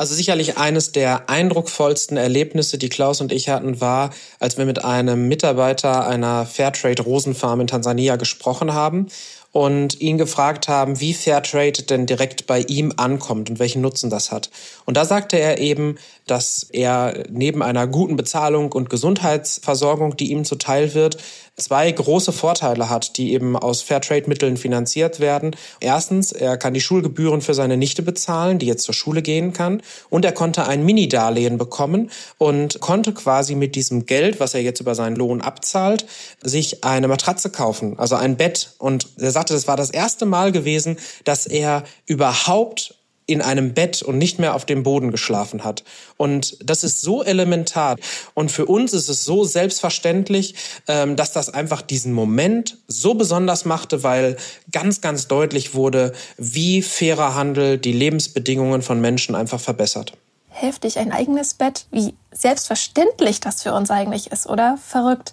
Also 0.00 0.14
sicherlich 0.14 0.56
eines 0.56 0.92
der 0.92 1.28
eindrucksvollsten 1.28 2.16
Erlebnisse, 2.16 2.78
die 2.78 2.88
Klaus 2.88 3.20
und 3.20 3.32
ich 3.32 3.50
hatten, 3.50 3.82
war, 3.82 4.08
als 4.38 4.56
wir 4.56 4.64
mit 4.64 4.82
einem 4.82 5.28
Mitarbeiter 5.28 6.06
einer 6.06 6.46
Fairtrade 6.46 7.02
Rosenfarm 7.02 7.60
in 7.60 7.66
Tansania 7.66 8.16
gesprochen 8.16 8.72
haben 8.72 9.08
und 9.52 10.00
ihn 10.00 10.18
gefragt 10.18 10.68
haben, 10.68 11.00
wie 11.00 11.12
Fairtrade 11.12 11.82
denn 11.82 12.06
direkt 12.06 12.46
bei 12.46 12.60
ihm 12.60 12.92
ankommt 12.96 13.50
und 13.50 13.58
welchen 13.58 13.82
Nutzen 13.82 14.08
das 14.08 14.30
hat. 14.30 14.50
Und 14.84 14.96
da 14.96 15.04
sagte 15.04 15.38
er 15.38 15.58
eben, 15.58 15.96
dass 16.26 16.66
er 16.70 17.24
neben 17.28 17.62
einer 17.62 17.86
guten 17.88 18.16
Bezahlung 18.16 18.70
und 18.70 18.90
Gesundheitsversorgung, 18.90 20.16
die 20.16 20.30
ihm 20.30 20.44
zuteil 20.44 20.94
wird, 20.94 21.18
zwei 21.60 21.90
große 21.90 22.32
Vorteile 22.32 22.90
hat, 22.90 23.16
die 23.16 23.32
eben 23.32 23.56
aus 23.56 23.82
Fairtrade-Mitteln 23.82 24.56
finanziert 24.56 25.20
werden. 25.20 25.54
Erstens, 25.80 26.32
er 26.32 26.56
kann 26.56 26.74
die 26.74 26.80
Schulgebühren 26.80 27.40
für 27.40 27.54
seine 27.54 27.76
Nichte 27.76 28.02
bezahlen, 28.02 28.58
die 28.58 28.66
jetzt 28.66 28.84
zur 28.84 28.94
Schule 28.94 29.22
gehen 29.22 29.52
kann. 29.52 29.82
Und 30.08 30.24
er 30.24 30.32
konnte 30.32 30.66
ein 30.66 30.84
Mini-Darlehen 30.84 31.58
bekommen 31.58 32.10
und 32.38 32.80
konnte 32.80 33.12
quasi 33.12 33.54
mit 33.54 33.74
diesem 33.74 34.06
Geld, 34.06 34.40
was 34.40 34.54
er 34.54 34.62
jetzt 34.62 34.80
über 34.80 34.94
seinen 34.94 35.16
Lohn 35.16 35.40
abzahlt, 35.40 36.06
sich 36.42 36.84
eine 36.84 37.08
Matratze 37.08 37.50
kaufen, 37.50 37.98
also 37.98 38.16
ein 38.16 38.36
Bett. 38.36 38.74
Und 38.78 39.08
er 39.18 39.30
sagte, 39.30 39.54
das 39.54 39.68
war 39.68 39.76
das 39.76 39.90
erste 39.90 40.26
Mal 40.26 40.52
gewesen, 40.52 40.96
dass 41.24 41.46
er 41.46 41.84
überhaupt 42.06 42.99
in 43.30 43.42
einem 43.42 43.74
Bett 43.74 44.02
und 44.02 44.18
nicht 44.18 44.38
mehr 44.38 44.54
auf 44.54 44.64
dem 44.64 44.82
Boden 44.82 45.10
geschlafen 45.10 45.64
hat. 45.64 45.84
Und 46.16 46.56
das 46.62 46.84
ist 46.84 47.00
so 47.00 47.22
elementar. 47.22 47.96
Und 48.34 48.50
für 48.50 48.66
uns 48.66 48.92
ist 48.92 49.08
es 49.08 49.24
so 49.24 49.44
selbstverständlich, 49.44 50.54
ähm, 50.88 51.16
dass 51.16 51.32
das 51.32 51.48
einfach 51.48 51.82
diesen 51.82 52.12
Moment 52.12 52.78
so 52.88 53.14
besonders 53.14 53.64
machte, 53.64 54.02
weil 54.02 54.36
ganz, 54.72 55.00
ganz 55.00 55.28
deutlich 55.28 55.74
wurde, 55.74 56.12
wie 56.36 56.82
fairer 56.82 57.34
Handel 57.34 57.78
die 57.78 57.92
Lebensbedingungen 57.92 58.82
von 58.82 59.00
Menschen 59.00 59.34
einfach 59.34 59.60
verbessert. 59.60 60.12
Heftig, 60.48 60.98
ein 60.98 61.12
eigenes 61.12 61.54
Bett. 61.54 61.86
Wie 61.90 62.14
selbstverständlich 62.32 63.40
das 63.40 63.62
für 63.62 63.72
uns 63.72 63.90
eigentlich 63.90 64.32
ist, 64.32 64.46
oder? 64.46 64.78
Verrückt. 64.84 65.32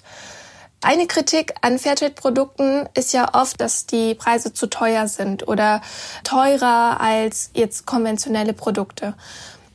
Eine 0.82 1.08
Kritik 1.08 1.56
an 1.62 1.80
Fairtrade-Produkten 1.80 2.88
ist 2.94 3.12
ja 3.12 3.34
oft, 3.34 3.60
dass 3.60 3.88
die 3.88 4.14
Preise 4.14 4.54
zu 4.54 4.68
teuer 4.68 5.08
sind 5.08 5.48
oder 5.48 5.82
teurer 6.24 7.02
als 7.02 7.50
jetzt 7.54 7.88
konventionelle 7.88 8.54
Produkte. 8.54 9.16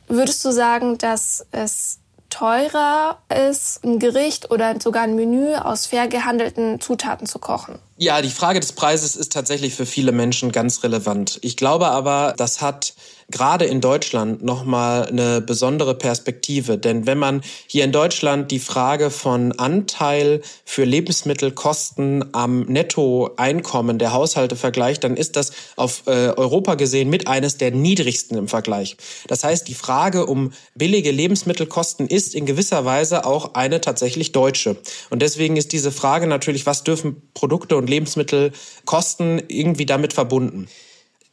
Würdest 0.07 0.43
du 0.45 0.51
sagen, 0.51 0.97
dass 0.97 1.45
es 1.51 1.99
teurer 2.29 3.19
ist, 3.49 3.83
ein 3.83 3.99
Gericht 3.99 4.49
oder 4.49 4.79
sogar 4.81 5.03
ein 5.03 5.15
Menü 5.15 5.55
aus 5.55 5.85
fair 5.85 6.07
gehandelten 6.07 6.79
Zutaten 6.79 7.27
zu 7.27 7.37
kochen? 7.37 7.79
Ja, 7.95 8.21
die 8.23 8.29
Frage 8.29 8.59
des 8.59 8.73
Preises 8.73 9.15
ist 9.15 9.31
tatsächlich 9.33 9.75
für 9.75 9.85
viele 9.85 10.11
Menschen 10.11 10.51
ganz 10.51 10.83
relevant. 10.83 11.37
Ich 11.41 11.57
glaube 11.57 11.89
aber, 11.89 12.33
das 12.37 12.59
hat 12.59 12.95
gerade 13.29 13.65
in 13.65 13.81
Deutschland 13.81 14.43
nochmal 14.43 15.07
eine 15.07 15.41
besondere 15.41 15.95
Perspektive. 15.95 16.77
Denn 16.77 17.05
wenn 17.05 17.17
man 17.17 17.41
hier 17.67 17.83
in 17.83 17.91
Deutschland 17.91 18.51
die 18.51 18.59
Frage 18.59 19.09
von 19.09 19.51
Anteil 19.53 20.41
für 20.65 20.83
Lebensmittelkosten 20.83 22.33
am 22.33 22.61
Nettoeinkommen 22.61 23.99
der 23.99 24.13
Haushalte 24.13 24.55
vergleicht, 24.55 25.03
dann 25.03 25.17
ist 25.17 25.35
das 25.35 25.51
auf 25.75 26.03
äh, 26.05 26.29
Europa 26.29 26.75
gesehen 26.75 27.09
mit 27.09 27.27
eines 27.27 27.57
der 27.57 27.71
niedrigsten 27.71 28.37
im 28.37 28.47
Vergleich. 28.47 28.97
Das 29.27 29.43
heißt, 29.43 29.67
die 29.67 29.73
Frage 29.73 30.25
um 30.25 30.51
billige 30.75 31.11
Lebensmittelkosten 31.11 32.07
ist 32.07 32.35
in 32.35 32.45
gewisser 32.45 32.85
Weise 32.85 33.25
auch 33.25 33.55
eine 33.55 33.81
tatsächlich 33.81 34.31
deutsche. 34.31 34.77
Und 35.09 35.21
deswegen 35.21 35.57
ist 35.57 35.71
diese 35.71 35.91
Frage 35.91 36.27
natürlich, 36.27 36.65
was 36.65 36.83
dürfen 36.83 37.21
Produkte 37.33 37.77
und 37.83 37.89
Lebensmittel 37.89 38.51
kosten, 38.85 39.41
irgendwie 39.47 39.85
damit 39.85 40.13
verbunden. 40.13 40.67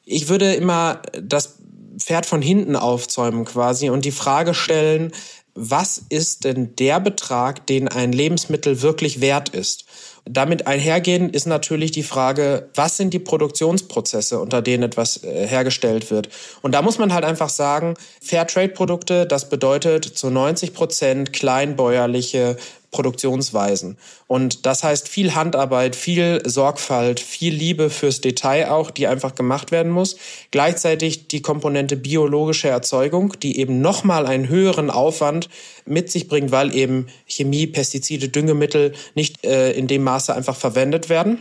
Ich 0.04 0.28
würde 0.28 0.52
immer 0.54 1.00
das 1.22 1.58
Pferd 1.98 2.26
von 2.26 2.42
hinten 2.42 2.76
aufzäumen 2.76 3.44
quasi 3.44 3.90
und 3.90 4.04
die 4.04 4.10
Frage 4.10 4.54
stellen, 4.54 5.12
was 5.54 6.02
ist 6.08 6.44
denn 6.44 6.74
der 6.76 7.00
Betrag, 7.00 7.66
den 7.66 7.88
ein 7.88 8.12
Lebensmittel 8.12 8.82
wirklich 8.82 9.20
wert 9.20 9.50
ist? 9.50 9.84
Damit 10.24 10.66
einhergehend 10.66 11.34
ist 11.34 11.46
natürlich 11.46 11.90
die 11.90 12.02
Frage, 12.02 12.68
was 12.74 12.96
sind 12.96 13.14
die 13.14 13.18
Produktionsprozesse, 13.18 14.38
unter 14.38 14.62
denen 14.62 14.84
etwas 14.84 15.24
äh, 15.24 15.46
hergestellt 15.46 16.10
wird? 16.10 16.28
Und 16.62 16.72
da 16.72 16.82
muss 16.82 16.98
man 16.98 17.12
halt 17.12 17.24
einfach 17.24 17.48
sagen, 17.48 17.94
Fairtrade-Produkte, 18.22 19.26
das 19.26 19.48
bedeutet 19.48 20.04
zu 20.04 20.30
90 20.30 20.74
Prozent 20.74 21.32
kleinbäuerliche 21.32 22.56
Produktionsweisen. 22.90 23.96
Und 24.26 24.66
das 24.66 24.82
heißt 24.82 25.08
viel 25.08 25.34
Handarbeit, 25.34 25.94
viel 25.94 26.42
Sorgfalt, 26.44 27.20
viel 27.20 27.54
Liebe 27.54 27.88
fürs 27.90 28.20
Detail 28.20 28.70
auch, 28.70 28.90
die 28.90 29.06
einfach 29.06 29.34
gemacht 29.34 29.70
werden 29.70 29.92
muss. 29.92 30.16
Gleichzeitig 30.50 31.28
die 31.28 31.42
Komponente 31.42 31.96
biologische 31.96 32.68
Erzeugung, 32.68 33.38
die 33.40 33.58
eben 33.58 33.80
nochmal 33.80 34.26
einen 34.26 34.48
höheren 34.48 34.90
Aufwand 34.90 35.48
mit 35.86 36.10
sich 36.10 36.28
bringt, 36.28 36.50
weil 36.50 36.74
eben 36.74 37.06
Chemie, 37.26 37.66
Pestizide, 37.66 38.28
Düngemittel 38.28 38.92
nicht 39.14 39.44
äh, 39.44 39.72
in 39.72 39.86
dem 39.86 40.02
Maße 40.02 40.34
einfach 40.34 40.56
verwendet 40.56 41.08
werden. 41.08 41.40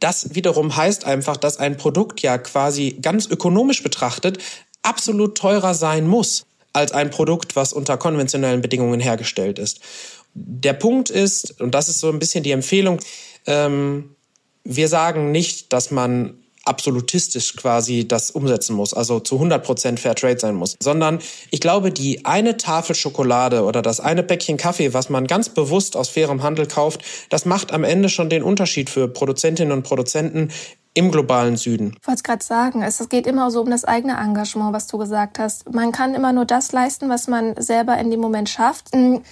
Das 0.00 0.34
wiederum 0.34 0.76
heißt 0.76 1.04
einfach, 1.04 1.36
dass 1.36 1.58
ein 1.58 1.76
Produkt 1.76 2.22
ja 2.22 2.38
quasi 2.38 2.96
ganz 3.02 3.26
ökonomisch 3.26 3.82
betrachtet 3.82 4.38
absolut 4.82 5.36
teurer 5.36 5.74
sein 5.74 6.06
muss 6.06 6.46
als 6.72 6.92
ein 6.92 7.10
Produkt, 7.10 7.56
was 7.56 7.72
unter 7.72 7.96
konventionellen 7.96 8.60
Bedingungen 8.60 9.00
hergestellt 9.00 9.58
ist. 9.58 9.80
Der 10.40 10.72
Punkt 10.72 11.10
ist, 11.10 11.60
und 11.60 11.74
das 11.74 11.88
ist 11.88 12.00
so 12.00 12.08
ein 12.08 12.18
bisschen 12.18 12.44
die 12.44 12.52
Empfehlung, 12.52 13.00
ähm, 13.46 14.14
wir 14.64 14.88
sagen 14.88 15.32
nicht, 15.32 15.72
dass 15.72 15.90
man 15.90 16.38
absolutistisch 16.68 17.56
quasi 17.56 18.06
das 18.06 18.30
umsetzen 18.30 18.76
muss, 18.76 18.92
also 18.92 19.20
zu 19.20 19.36
100 19.36 19.64
Prozent 19.64 19.98
Fair 20.00 20.14
Trade 20.14 20.38
sein 20.38 20.54
muss, 20.54 20.76
sondern 20.80 21.18
ich 21.50 21.60
glaube, 21.60 21.90
die 21.90 22.24
eine 22.26 22.56
Tafel 22.58 22.94
Schokolade 22.94 23.62
oder 23.64 23.80
das 23.82 24.00
eine 24.00 24.22
Päckchen 24.22 24.58
Kaffee, 24.58 24.92
was 24.92 25.08
man 25.08 25.26
ganz 25.26 25.48
bewusst 25.48 25.96
aus 25.96 26.10
fairem 26.10 26.42
Handel 26.42 26.66
kauft, 26.66 27.02
das 27.30 27.46
macht 27.46 27.72
am 27.72 27.84
Ende 27.84 28.10
schon 28.10 28.28
den 28.28 28.42
Unterschied 28.42 28.90
für 28.90 29.08
Produzentinnen 29.08 29.72
und 29.72 29.82
Produzenten 29.82 30.50
im 30.94 31.10
globalen 31.10 31.56
Süden. 31.56 31.96
Ich 32.00 32.06
wollte 32.06 32.18
es 32.18 32.22
gerade 32.22 32.44
sagen, 32.44 32.82
es 32.82 33.08
geht 33.08 33.26
immer 33.26 33.50
so 33.50 33.60
um 33.60 33.70
das 33.70 33.84
eigene 33.84 34.18
Engagement, 34.18 34.72
was 34.72 34.86
du 34.86 34.98
gesagt 34.98 35.38
hast. 35.38 35.72
Man 35.72 35.92
kann 35.92 36.14
immer 36.14 36.32
nur 36.32 36.44
das 36.44 36.72
leisten, 36.72 37.08
was 37.08 37.28
man 37.28 37.54
selber 37.60 37.96
in 37.98 38.10
dem 38.10 38.20
Moment 38.20 38.48
schafft. 38.48 38.94
Hm, 38.94 39.22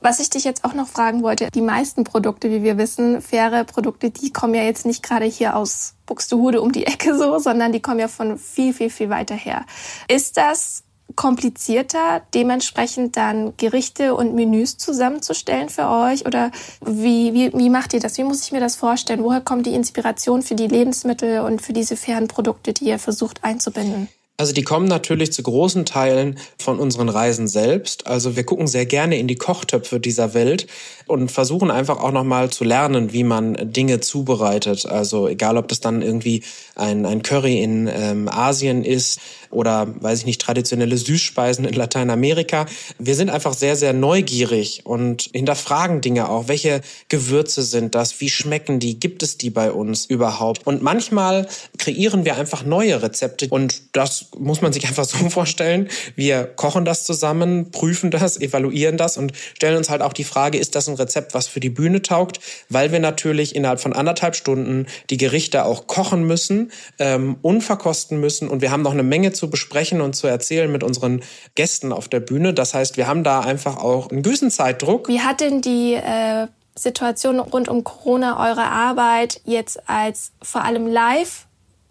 was 0.00 0.20
ich 0.20 0.30
dich 0.30 0.44
jetzt 0.44 0.64
auch 0.64 0.74
noch 0.74 0.86
fragen 0.86 1.22
wollte, 1.22 1.48
die 1.50 1.62
meisten 1.62 2.04
Produkte, 2.04 2.50
wie 2.50 2.62
wir 2.62 2.78
wissen, 2.78 3.22
faire 3.22 3.64
Produkte, 3.64 4.10
die 4.10 4.32
kommen 4.32 4.54
ja 4.54 4.62
jetzt 4.62 4.86
nicht 4.86 5.02
gerade 5.02 5.24
hier 5.24 5.56
aus 5.56 5.94
Buxtehude 6.06 6.60
um 6.60 6.70
die 6.70 6.86
Ecke 6.86 7.16
so, 7.16 7.38
sondern 7.38 7.72
die 7.72 7.80
kommen 7.80 7.98
ja 7.98 8.08
von 8.08 8.38
viel, 8.38 8.72
viel, 8.72 8.90
viel 8.90 9.10
weiter 9.10 9.34
her. 9.34 9.64
Ist 10.08 10.36
das 10.36 10.84
komplizierter, 11.16 12.22
dementsprechend 12.34 13.16
dann 13.16 13.54
Gerichte 13.56 14.14
und 14.14 14.34
Menüs 14.34 14.76
zusammenzustellen 14.76 15.68
für 15.68 15.88
euch? 15.88 16.26
Oder 16.26 16.52
wie, 16.84 17.34
wie, 17.34 17.52
wie 17.54 17.70
macht 17.70 17.94
ihr 17.94 18.00
das? 18.00 18.18
Wie 18.18 18.24
muss 18.24 18.44
ich 18.44 18.52
mir 18.52 18.60
das 18.60 18.76
vorstellen? 18.76 19.22
Woher 19.22 19.40
kommt 19.40 19.66
die 19.66 19.74
Inspiration 19.74 20.42
für 20.42 20.54
die 20.54 20.68
Lebensmittel 20.68 21.40
und 21.40 21.62
für 21.62 21.72
diese 21.72 21.96
fairen 21.96 22.28
Produkte, 22.28 22.72
die 22.72 22.84
ihr 22.84 22.98
versucht 22.98 23.42
einzubinden? 23.42 24.08
Also 24.38 24.52
die 24.52 24.64
kommen 24.64 24.86
natürlich 24.86 25.32
zu 25.32 25.42
großen 25.42 25.86
Teilen 25.86 26.38
von 26.58 26.78
unseren 26.78 27.08
Reisen 27.08 27.48
selbst. 27.48 28.06
Also 28.06 28.36
wir 28.36 28.44
gucken 28.44 28.66
sehr 28.66 28.84
gerne 28.84 29.18
in 29.18 29.28
die 29.28 29.36
Kochtöpfe 29.36 29.98
dieser 29.98 30.34
Welt 30.34 30.66
und 31.06 31.30
versuchen 31.30 31.70
einfach 31.70 32.00
auch 32.00 32.12
nochmal 32.12 32.50
zu 32.50 32.62
lernen, 32.64 33.14
wie 33.14 33.24
man 33.24 33.56
Dinge 33.72 34.00
zubereitet. 34.00 34.84
Also 34.84 35.26
egal, 35.26 35.56
ob 35.56 35.68
das 35.68 35.80
dann 35.80 36.02
irgendwie 36.02 36.42
ein, 36.74 37.06
ein 37.06 37.22
Curry 37.22 37.62
in 37.62 37.88
ähm, 37.90 38.28
Asien 38.28 38.84
ist 38.84 39.20
oder, 39.56 39.88
weiß 40.02 40.20
ich 40.20 40.26
nicht, 40.26 40.40
traditionelle 40.40 40.98
Süßspeisen 40.98 41.64
in 41.64 41.74
Lateinamerika. 41.74 42.66
Wir 42.98 43.14
sind 43.14 43.30
einfach 43.30 43.54
sehr, 43.54 43.74
sehr 43.74 43.94
neugierig 43.94 44.82
und 44.84 45.30
hinterfragen 45.32 46.02
Dinge 46.02 46.28
auch. 46.28 46.46
Welche 46.48 46.82
Gewürze 47.08 47.62
sind 47.62 47.94
das? 47.94 48.20
Wie 48.20 48.28
schmecken 48.28 48.80
die? 48.80 49.00
Gibt 49.00 49.22
es 49.22 49.38
die 49.38 49.48
bei 49.48 49.72
uns 49.72 50.04
überhaupt? 50.04 50.66
Und 50.66 50.82
manchmal 50.82 51.48
kreieren 51.78 52.26
wir 52.26 52.36
einfach 52.36 52.64
neue 52.66 53.02
Rezepte 53.02 53.48
und 53.48 53.96
das 53.96 54.26
muss 54.38 54.60
man 54.60 54.74
sich 54.74 54.86
einfach 54.86 55.06
so 55.06 55.16
vorstellen. 55.30 55.88
Wir 56.16 56.44
kochen 56.44 56.84
das 56.84 57.04
zusammen, 57.04 57.70
prüfen 57.70 58.10
das, 58.10 58.38
evaluieren 58.38 58.98
das 58.98 59.16
und 59.16 59.32
stellen 59.54 59.78
uns 59.78 59.88
halt 59.88 60.02
auch 60.02 60.12
die 60.12 60.24
Frage, 60.24 60.58
ist 60.58 60.74
das 60.74 60.86
ein 60.88 60.96
Rezept, 60.96 61.32
was 61.32 61.48
für 61.48 61.60
die 61.60 61.70
Bühne 61.70 62.02
taugt? 62.02 62.40
Weil 62.68 62.92
wir 62.92 63.00
natürlich 63.00 63.56
innerhalb 63.56 63.80
von 63.80 63.94
anderthalb 63.94 64.36
Stunden 64.36 64.86
die 65.08 65.16
Gerichte 65.16 65.64
auch 65.64 65.86
kochen 65.86 66.26
müssen, 66.26 66.72
ähm, 66.98 67.36
unverkosten 67.40 68.20
müssen 68.20 68.48
und 68.48 68.60
wir 68.60 68.70
haben 68.70 68.82
noch 68.82 68.92
eine 68.92 69.02
Menge 69.02 69.32
zu 69.32 69.45
besprechen 69.48 70.00
und 70.00 70.14
zu 70.14 70.26
erzählen 70.26 70.70
mit 70.70 70.82
unseren 70.82 71.22
Gästen 71.54 71.92
auf 71.92 72.08
der 72.08 72.20
Bühne. 72.20 72.54
Das 72.54 72.74
heißt, 72.74 72.96
wir 72.96 73.06
haben 73.06 73.24
da 73.24 73.40
einfach 73.40 73.76
auch 73.76 74.10
einen 74.10 74.22
gewissen 74.22 74.50
Zeitdruck. 74.50 75.08
Wie 75.08 75.20
hat 75.20 75.40
denn 75.40 75.60
die 75.60 75.94
äh, 75.94 76.46
Situation 76.74 77.40
rund 77.40 77.68
um 77.68 77.84
Corona 77.84 78.48
eure 78.48 78.64
Arbeit 78.64 79.40
jetzt 79.44 79.88
als 79.88 80.32
vor 80.42 80.64
allem 80.64 80.86
live 80.86 81.46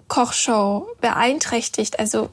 Kochshow 0.08 0.88
beeinträchtigt? 1.02 2.00
Also 2.00 2.30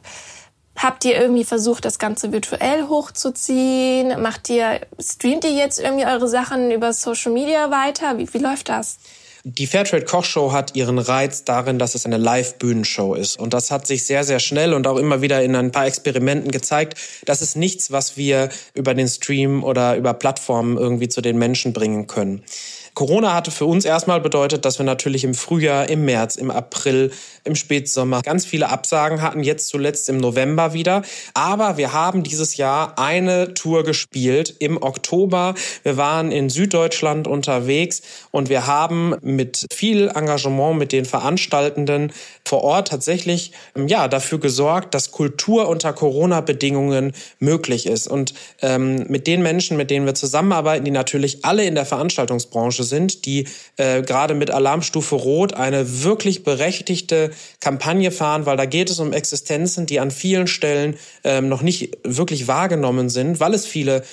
Habt 0.77 1.05
ihr 1.05 1.21
irgendwie 1.21 1.45
versucht, 1.45 1.85
das 1.85 1.99
Ganze 1.99 2.33
virtuell 2.33 2.89
hochzuziehen? 2.89 4.21
Macht 4.21 4.49
ihr, 4.49 4.81
streamt 4.99 5.45
ihr 5.45 5.53
jetzt 5.53 5.79
irgendwie 5.79 6.07
eure 6.07 6.29
Sachen 6.29 6.71
über 6.71 6.93
Social 6.93 7.33
Media 7.33 7.71
weiter? 7.71 8.19
Wie, 8.19 8.33
wie 8.33 8.39
läuft 8.39 8.69
das? 8.69 8.99
Die 9.45 9.67
Fairtrade 9.67 10.05
Kochshow 10.05 10.53
hat 10.53 10.77
ihren 10.77 11.01
Reiz 11.01 11.43
darin, 11.43 11.81
dass 11.81 11.97
es 11.97 12.07
eine 12.07 12.17
Live-Bühnenshow 12.17 13.15
ist. 13.15 13.37
Und 13.41 13.55
das 13.55 13.73
hat 13.73 13.89
sich 13.89 14.07
sehr, 14.07 14.23
sehr 14.23 14.39
schnell 14.39 14.73
und 14.73 14.87
auch 14.87 14.99
immer 14.99 15.21
wieder 15.21 15.43
in 15.43 15.57
ein 15.57 15.73
paar 15.73 15.87
Experimenten 15.87 16.53
gezeigt. 16.53 16.97
Das 17.25 17.43
ist 17.43 17.57
nichts, 17.57 17.91
was 17.91 18.17
wir 18.17 18.51
über 18.75 18.95
den 18.95 19.09
Stream 19.09 19.65
oder 19.65 19.97
über 19.97 20.15
Plattformen 20.15 20.79
irgendwie 20.79 21.09
zu 21.09 21.21
den 21.23 21.39
Menschen 21.39 21.73
bringen 21.73 22.07
können. 22.07 22.45
Corona 22.95 23.33
hatte 23.33 23.51
für 23.51 23.65
uns 23.65 23.85
erstmal 23.85 24.21
bedeutet, 24.21 24.65
dass 24.65 24.79
wir 24.79 24.85
natürlich 24.85 25.25
im 25.25 25.35
Frühjahr, 25.35 25.89
im 25.89 26.05
März, 26.05 26.37
im 26.37 26.51
April, 26.51 27.11
im 27.45 27.55
Spätsommer 27.55 28.21
ganz 28.23 28.45
viele 28.45 28.69
Absagen 28.69 29.23
hatten, 29.23 29.43
jetzt 29.43 29.69
zuletzt 29.69 30.09
im 30.11 30.19
November 30.19 30.75
wieder. 30.75 31.03
Aber 31.33 31.79
wir 31.79 31.93
haben 31.93 32.23
dieses 32.23 32.57
Jahr 32.59 32.99
eine 32.99 33.55
Tour 33.55 33.83
gespielt 33.83 34.55
im 34.59 34.83
Oktober. 34.83 35.55
Wir 35.83 35.97
waren 35.97 36.31
in 36.31 36.51
Süddeutschland 36.51 37.27
unterwegs 37.27 38.03
und 38.31 38.51
wir 38.51 38.67
haben 38.67 39.17
mit 39.23 39.67
viel 39.73 40.09
Engagement 40.15 40.79
mit 40.79 40.93
den 40.93 41.07
Veranstaltenden 41.07 42.13
vor 42.45 42.65
Ort 42.65 42.89
tatsächlich 42.89 43.53
ja 43.77 44.09
dafür 44.09 44.41
gesorgt, 44.41 44.95
dass 44.95 45.13
Kultur 45.13 45.69
unter 45.69 45.93
Corona-Bedingungen 45.93 47.13
möglich 47.39 47.87
ist. 47.87 48.09
Und 48.09 48.35
ähm, 48.61 49.07
mit 49.09 49.27
den 49.27 49.43
Menschen, 49.43 49.77
mit 49.77 49.91
denen 49.91 50.07
wir 50.07 50.15
zusammenarbeiten, 50.15 50.85
die 50.85 50.91
natürlich 50.91 51.45
alle 51.45 51.65
in 51.65 51.75
der 51.75 51.87
Veranstaltungsbranche 51.87 52.63
Branche 52.63 52.85
sind, 52.85 53.27
die 53.27 53.47
äh, 53.77 54.03
gerade 54.03 54.35
mit 54.35 54.51
Alarmstufe 54.51 55.17
Rot 55.17 55.55
eine 55.55 56.05
wirklich 56.05 56.45
berechtigte 56.45 57.31
Kampagne 57.61 58.11
fahren, 58.11 58.47
weil 58.47 58.57
da 58.57 58.67
geht 58.67 58.89
es 58.89 59.01
um 59.01 59.13
Existenzen, 59.13 59.87
die 59.87 60.01
an 60.01 60.11
vielen 60.11 60.47
Stellen 60.47 60.97
ähm, 61.25 61.49
noch 61.49 61.63
nicht 61.63 61.99
wirklich 62.05 62.47
wahrgenommen 62.47 63.09
sind, 63.09 63.41
weil 63.41 63.53
es 63.53 63.67
viele 63.67 64.05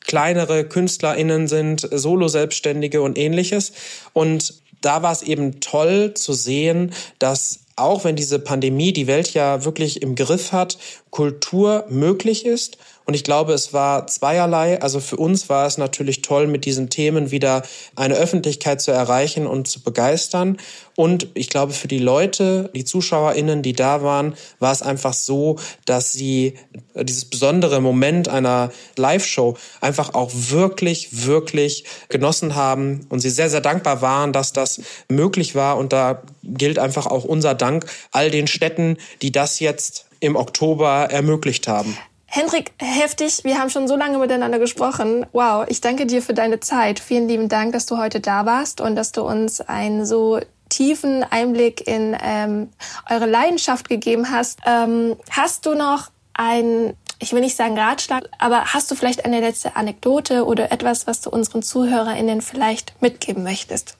kleinere 0.00 0.68
KünstlerInnen 0.68 1.48
sind, 1.48 1.88
Solo-Selbstständige 1.90 3.02
und 3.02 3.18
ähnliches. 3.18 3.72
Und 4.12 4.54
da 4.80 5.02
war 5.02 5.12
es 5.12 5.22
eben 5.22 5.60
toll 5.60 6.14
zu 6.14 6.32
sehen, 6.32 6.92
dass 7.18 7.65
auch 7.76 8.04
wenn 8.04 8.16
diese 8.16 8.38
Pandemie 8.38 8.92
die 8.92 9.06
Welt 9.06 9.34
ja 9.34 9.64
wirklich 9.64 10.02
im 10.02 10.14
Griff 10.14 10.52
hat, 10.52 10.78
Kultur 11.10 11.84
möglich 11.88 12.46
ist 12.46 12.78
und 13.06 13.14
ich 13.14 13.22
glaube, 13.22 13.52
es 13.52 13.72
war 13.72 14.08
zweierlei. 14.08 14.82
Also 14.82 14.98
für 14.98 15.16
uns 15.16 15.48
war 15.48 15.66
es 15.66 15.78
natürlich 15.78 16.22
toll, 16.22 16.48
mit 16.48 16.64
diesen 16.64 16.90
Themen 16.90 17.30
wieder 17.30 17.62
eine 17.94 18.14
Öffentlichkeit 18.14 18.80
zu 18.80 18.90
erreichen 18.90 19.46
und 19.46 19.68
zu 19.68 19.80
begeistern. 19.80 20.56
Und 20.96 21.28
ich 21.34 21.48
glaube, 21.48 21.72
für 21.72 21.86
die 21.86 22.00
Leute, 22.00 22.68
die 22.74 22.84
ZuschauerInnen, 22.84 23.62
die 23.62 23.74
da 23.74 24.02
waren, 24.02 24.34
war 24.58 24.72
es 24.72 24.82
einfach 24.82 25.14
so, 25.14 25.56
dass 25.84 26.12
sie 26.12 26.54
dieses 26.94 27.26
besondere 27.26 27.80
Moment 27.80 28.28
einer 28.28 28.72
Live-Show 28.96 29.56
einfach 29.80 30.14
auch 30.14 30.32
wirklich, 30.32 31.26
wirklich 31.26 31.84
genossen 32.08 32.56
haben 32.56 33.06
und 33.08 33.20
sie 33.20 33.30
sehr, 33.30 33.50
sehr 33.50 33.60
dankbar 33.60 34.02
waren, 34.02 34.32
dass 34.32 34.52
das 34.52 34.80
möglich 35.08 35.54
war. 35.54 35.76
Und 35.76 35.92
da 35.92 36.22
gilt 36.42 36.80
einfach 36.80 37.06
auch 37.06 37.24
unser 37.24 37.54
Dank 37.54 37.86
all 38.10 38.32
den 38.32 38.48
Städten, 38.48 38.96
die 39.22 39.30
das 39.30 39.60
jetzt 39.60 40.06
im 40.18 40.34
Oktober 40.34 41.08
ermöglicht 41.10 41.68
haben. 41.68 41.96
Hendrik, 42.26 42.72
heftig. 42.78 43.44
Wir 43.44 43.58
haben 43.58 43.70
schon 43.70 43.88
so 43.88 43.96
lange 43.96 44.18
miteinander 44.18 44.58
gesprochen. 44.58 45.26
Wow, 45.32 45.64
ich 45.68 45.80
danke 45.80 46.06
dir 46.06 46.20
für 46.20 46.34
deine 46.34 46.60
Zeit. 46.60 46.98
Vielen 46.98 47.28
lieben 47.28 47.48
Dank, 47.48 47.72
dass 47.72 47.86
du 47.86 47.98
heute 47.98 48.20
da 48.20 48.44
warst 48.44 48.80
und 48.80 48.96
dass 48.96 49.12
du 49.12 49.22
uns 49.22 49.60
einen 49.60 50.04
so 50.04 50.40
tiefen 50.68 51.22
Einblick 51.22 51.86
in 51.86 52.16
ähm, 52.20 52.70
eure 53.08 53.26
Leidenschaft 53.26 53.88
gegeben 53.88 54.30
hast. 54.30 54.58
Ähm, 54.66 55.16
hast 55.30 55.64
du 55.66 55.74
noch 55.74 56.10
ein, 56.34 56.94
ich 57.20 57.32
will 57.32 57.40
nicht 57.40 57.56
sagen 57.56 57.78
Ratschlag, 57.78 58.28
aber 58.38 58.74
hast 58.74 58.90
du 58.90 58.96
vielleicht 58.96 59.24
eine 59.24 59.40
letzte 59.40 59.76
Anekdote 59.76 60.44
oder 60.44 60.72
etwas, 60.72 61.06
was 61.06 61.20
du 61.20 61.30
unseren 61.30 61.62
ZuhörerInnen 61.62 62.42
vielleicht 62.42 63.00
mitgeben 63.00 63.44
möchtest? 63.44 63.96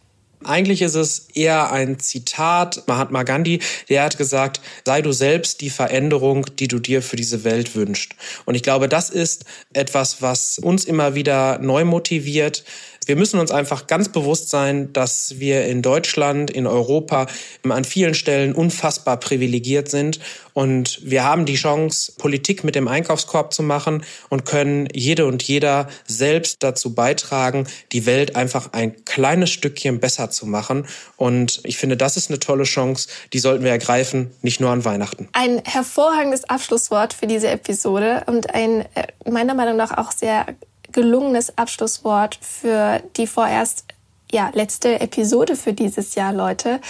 Eigentlich 0.47 0.83
ist 0.83 0.95
es 0.95 1.29
eher 1.35 1.73
ein 1.73 1.99
Zitat 1.99 2.85
Mahatma 2.87 3.25
Gandhi, 3.25 3.61
der 3.89 4.05
hat 4.05 4.17
gesagt, 4.17 4.61
sei 4.85 5.03
du 5.03 5.13
selbst 5.13 5.61
die 5.61 5.71
Veränderung, 5.71 6.47
die 6.59 6.69
du 6.69 6.79
dir 6.79 7.03
für 7.03 7.17
diese 7.17 7.45
Welt 7.45 7.75
wünschst. 7.75 8.15
Und 8.45 8.55
ich 8.55 8.63
glaube, 8.63 8.89
das 8.89 9.11
ist 9.11 9.45
etwas, 9.73 10.23
was 10.23 10.59
uns 10.59 10.85
immer 10.85 11.15
wieder 11.15 11.59
neu 11.59 11.85
motiviert, 11.85 12.65
wir 13.07 13.15
müssen 13.15 13.39
uns 13.39 13.53
einfach 13.53 13.87
ganz 13.87 14.09
bewusst 14.09 14.51
sein, 14.51 14.93
dass 14.93 15.39
wir 15.39 15.65
in 15.67 15.81
Deutschland, 15.81 16.51
in 16.51 16.67
Europa 16.67 17.29
an 17.63 17.85
vielen 17.85 18.15
Stellen 18.15 18.53
unfassbar 18.53 19.19
privilegiert 19.19 19.89
sind. 19.89 20.19
Und 20.55 21.01
wir 21.05 21.23
haben 21.23 21.47
die 21.47 21.55
Chance, 21.55 22.13
Politik 22.19 22.65
mit 22.65 22.75
dem 22.75 22.89
Einkaufskorb 22.89 23.55
zu 23.55 23.63
machen 23.63 24.03
und 24.29 24.45
können 24.45 24.89
jede 24.93 25.27
und 25.27 25.45
jeder 25.45 25.89
selbst 26.07 26.65
dazu 26.65 26.95
beitragen, 26.95 27.69
die 27.93 28.07
Welt 28.07 28.35
einfach 28.35 28.73
ein 28.73 29.05
kleines 29.05 29.51
Stückchen 29.51 30.01
besser 30.01 30.31
zu 30.37 30.47
machen. 30.47 30.87
Und 31.17 31.61
ich 31.65 31.79
finde, 31.79 31.97
das 31.97 32.17
ist 32.17 32.31
eine 32.31 32.39
tolle 32.39 32.65
Chance, 32.65 33.09
die 33.33 33.41
sollten 33.41 33.65
wir 33.65 33.73
ergreifen, 33.73 34.31
nicht 34.43 34.61
nur 34.61 34.71
an 34.71 34.85
Weihnachten. 34.85 35.29
Ein 35.33 35.63
hervorragendes 35.65 36.45
Abschlusswort 36.45 37.13
für 37.13 37.27
diese 37.27 37.49
Episode 37.49 38.23
und 38.27 38.55
ein 38.55 38.83
äh, 38.95 39.31
meiner 39.31 39.55
Meinung 39.55 39.77
nach 39.77 39.97
auch 39.97 40.13
sehr 40.13 40.47
gelungenes 40.93 41.59
Abschlusswort 41.59 42.39
für 42.41 43.03
die 43.17 43.27
vorerst 43.27 43.85
ja, 44.31 44.51
letzte 44.55 45.01
Episode 45.01 45.57
für 45.57 45.73
dieses 45.73 46.15
Jahr, 46.15 46.33
Leute. 46.33 46.81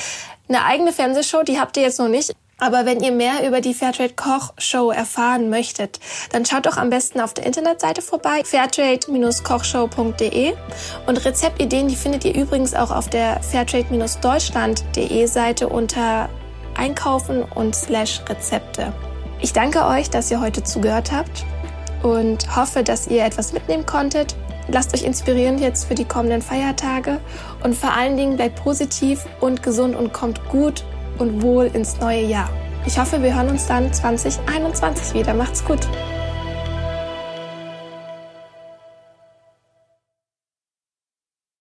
Eine 0.49 0.65
eigene 0.65 0.93
Fernsehshow, 0.93 1.43
die 1.43 1.59
habt 1.59 1.77
ihr 1.77 1.83
jetzt 1.83 1.99
noch 1.99 2.09
nicht. 2.09 2.35
Aber 2.59 2.87
wenn 2.87 3.03
ihr 3.03 3.13
mehr 3.13 3.47
über 3.47 3.61
die 3.61 3.75
Fairtrade 3.75 4.15
Koch 4.15 4.55
Show 4.57 4.91
erfahren 4.91 5.51
möchtet, 5.51 6.01
dann 6.33 6.47
schaut 6.47 6.65
doch 6.65 6.79
am 6.79 6.89
besten 6.89 7.21
auf 7.21 7.35
der 7.35 7.45
Internetseite 7.45 8.01
vorbei, 8.01 8.45
fairtrade-kochshow.de. 8.45 10.55
Und 11.07 11.23
Rezeptideen, 11.23 11.89
die 11.89 11.97
findet 11.97 12.25
ihr 12.25 12.35
übrigens 12.35 12.73
auch 12.73 12.91
auf 12.91 13.11
der 13.11 13.43
fairtrade-deutschland.de 13.43 15.27
Seite 15.27 15.69
unter 15.69 16.31
Einkaufen 16.75 17.43
und 17.43 17.77
slash 17.77 18.23
Rezepte. 18.27 18.95
Ich 19.43 19.53
danke 19.53 19.85
euch, 19.85 20.09
dass 20.09 20.31
ihr 20.31 20.41
heute 20.41 20.63
zugehört 20.63 21.13
habt 21.13 21.45
und 22.03 22.57
hoffe, 22.57 22.83
dass 22.83 23.07
ihr 23.07 23.23
etwas 23.23 23.53
mitnehmen 23.53 23.85
konntet. 23.85 24.35
Lasst 24.69 24.95
euch 24.95 25.05
inspirieren 25.05 25.59
jetzt 25.59 25.85
für 25.85 25.95
die 25.95 26.07
kommenden 26.07 26.41
Feiertage 26.41 27.21
und 27.63 27.77
vor 27.77 27.93
allen 27.93 28.17
Dingen 28.17 28.37
bleibt 28.37 28.65
positiv 28.65 29.27
und 29.41 29.63
gesund 29.63 29.95
und 29.95 30.15
kommt 30.15 30.49
gut 30.49 30.83
und 31.19 31.43
wohl 31.43 31.67
ins 31.73 32.01
neue 32.01 32.23
Jahr. 32.23 32.51
Ich 32.87 32.99
hoffe, 32.99 33.23
wir 33.23 33.35
hören 33.35 33.49
uns 33.49 33.67
dann 33.67 33.93
2021 33.93 35.15
wieder. 35.15 35.35
Macht's 35.35 35.65
gut. 35.65 35.81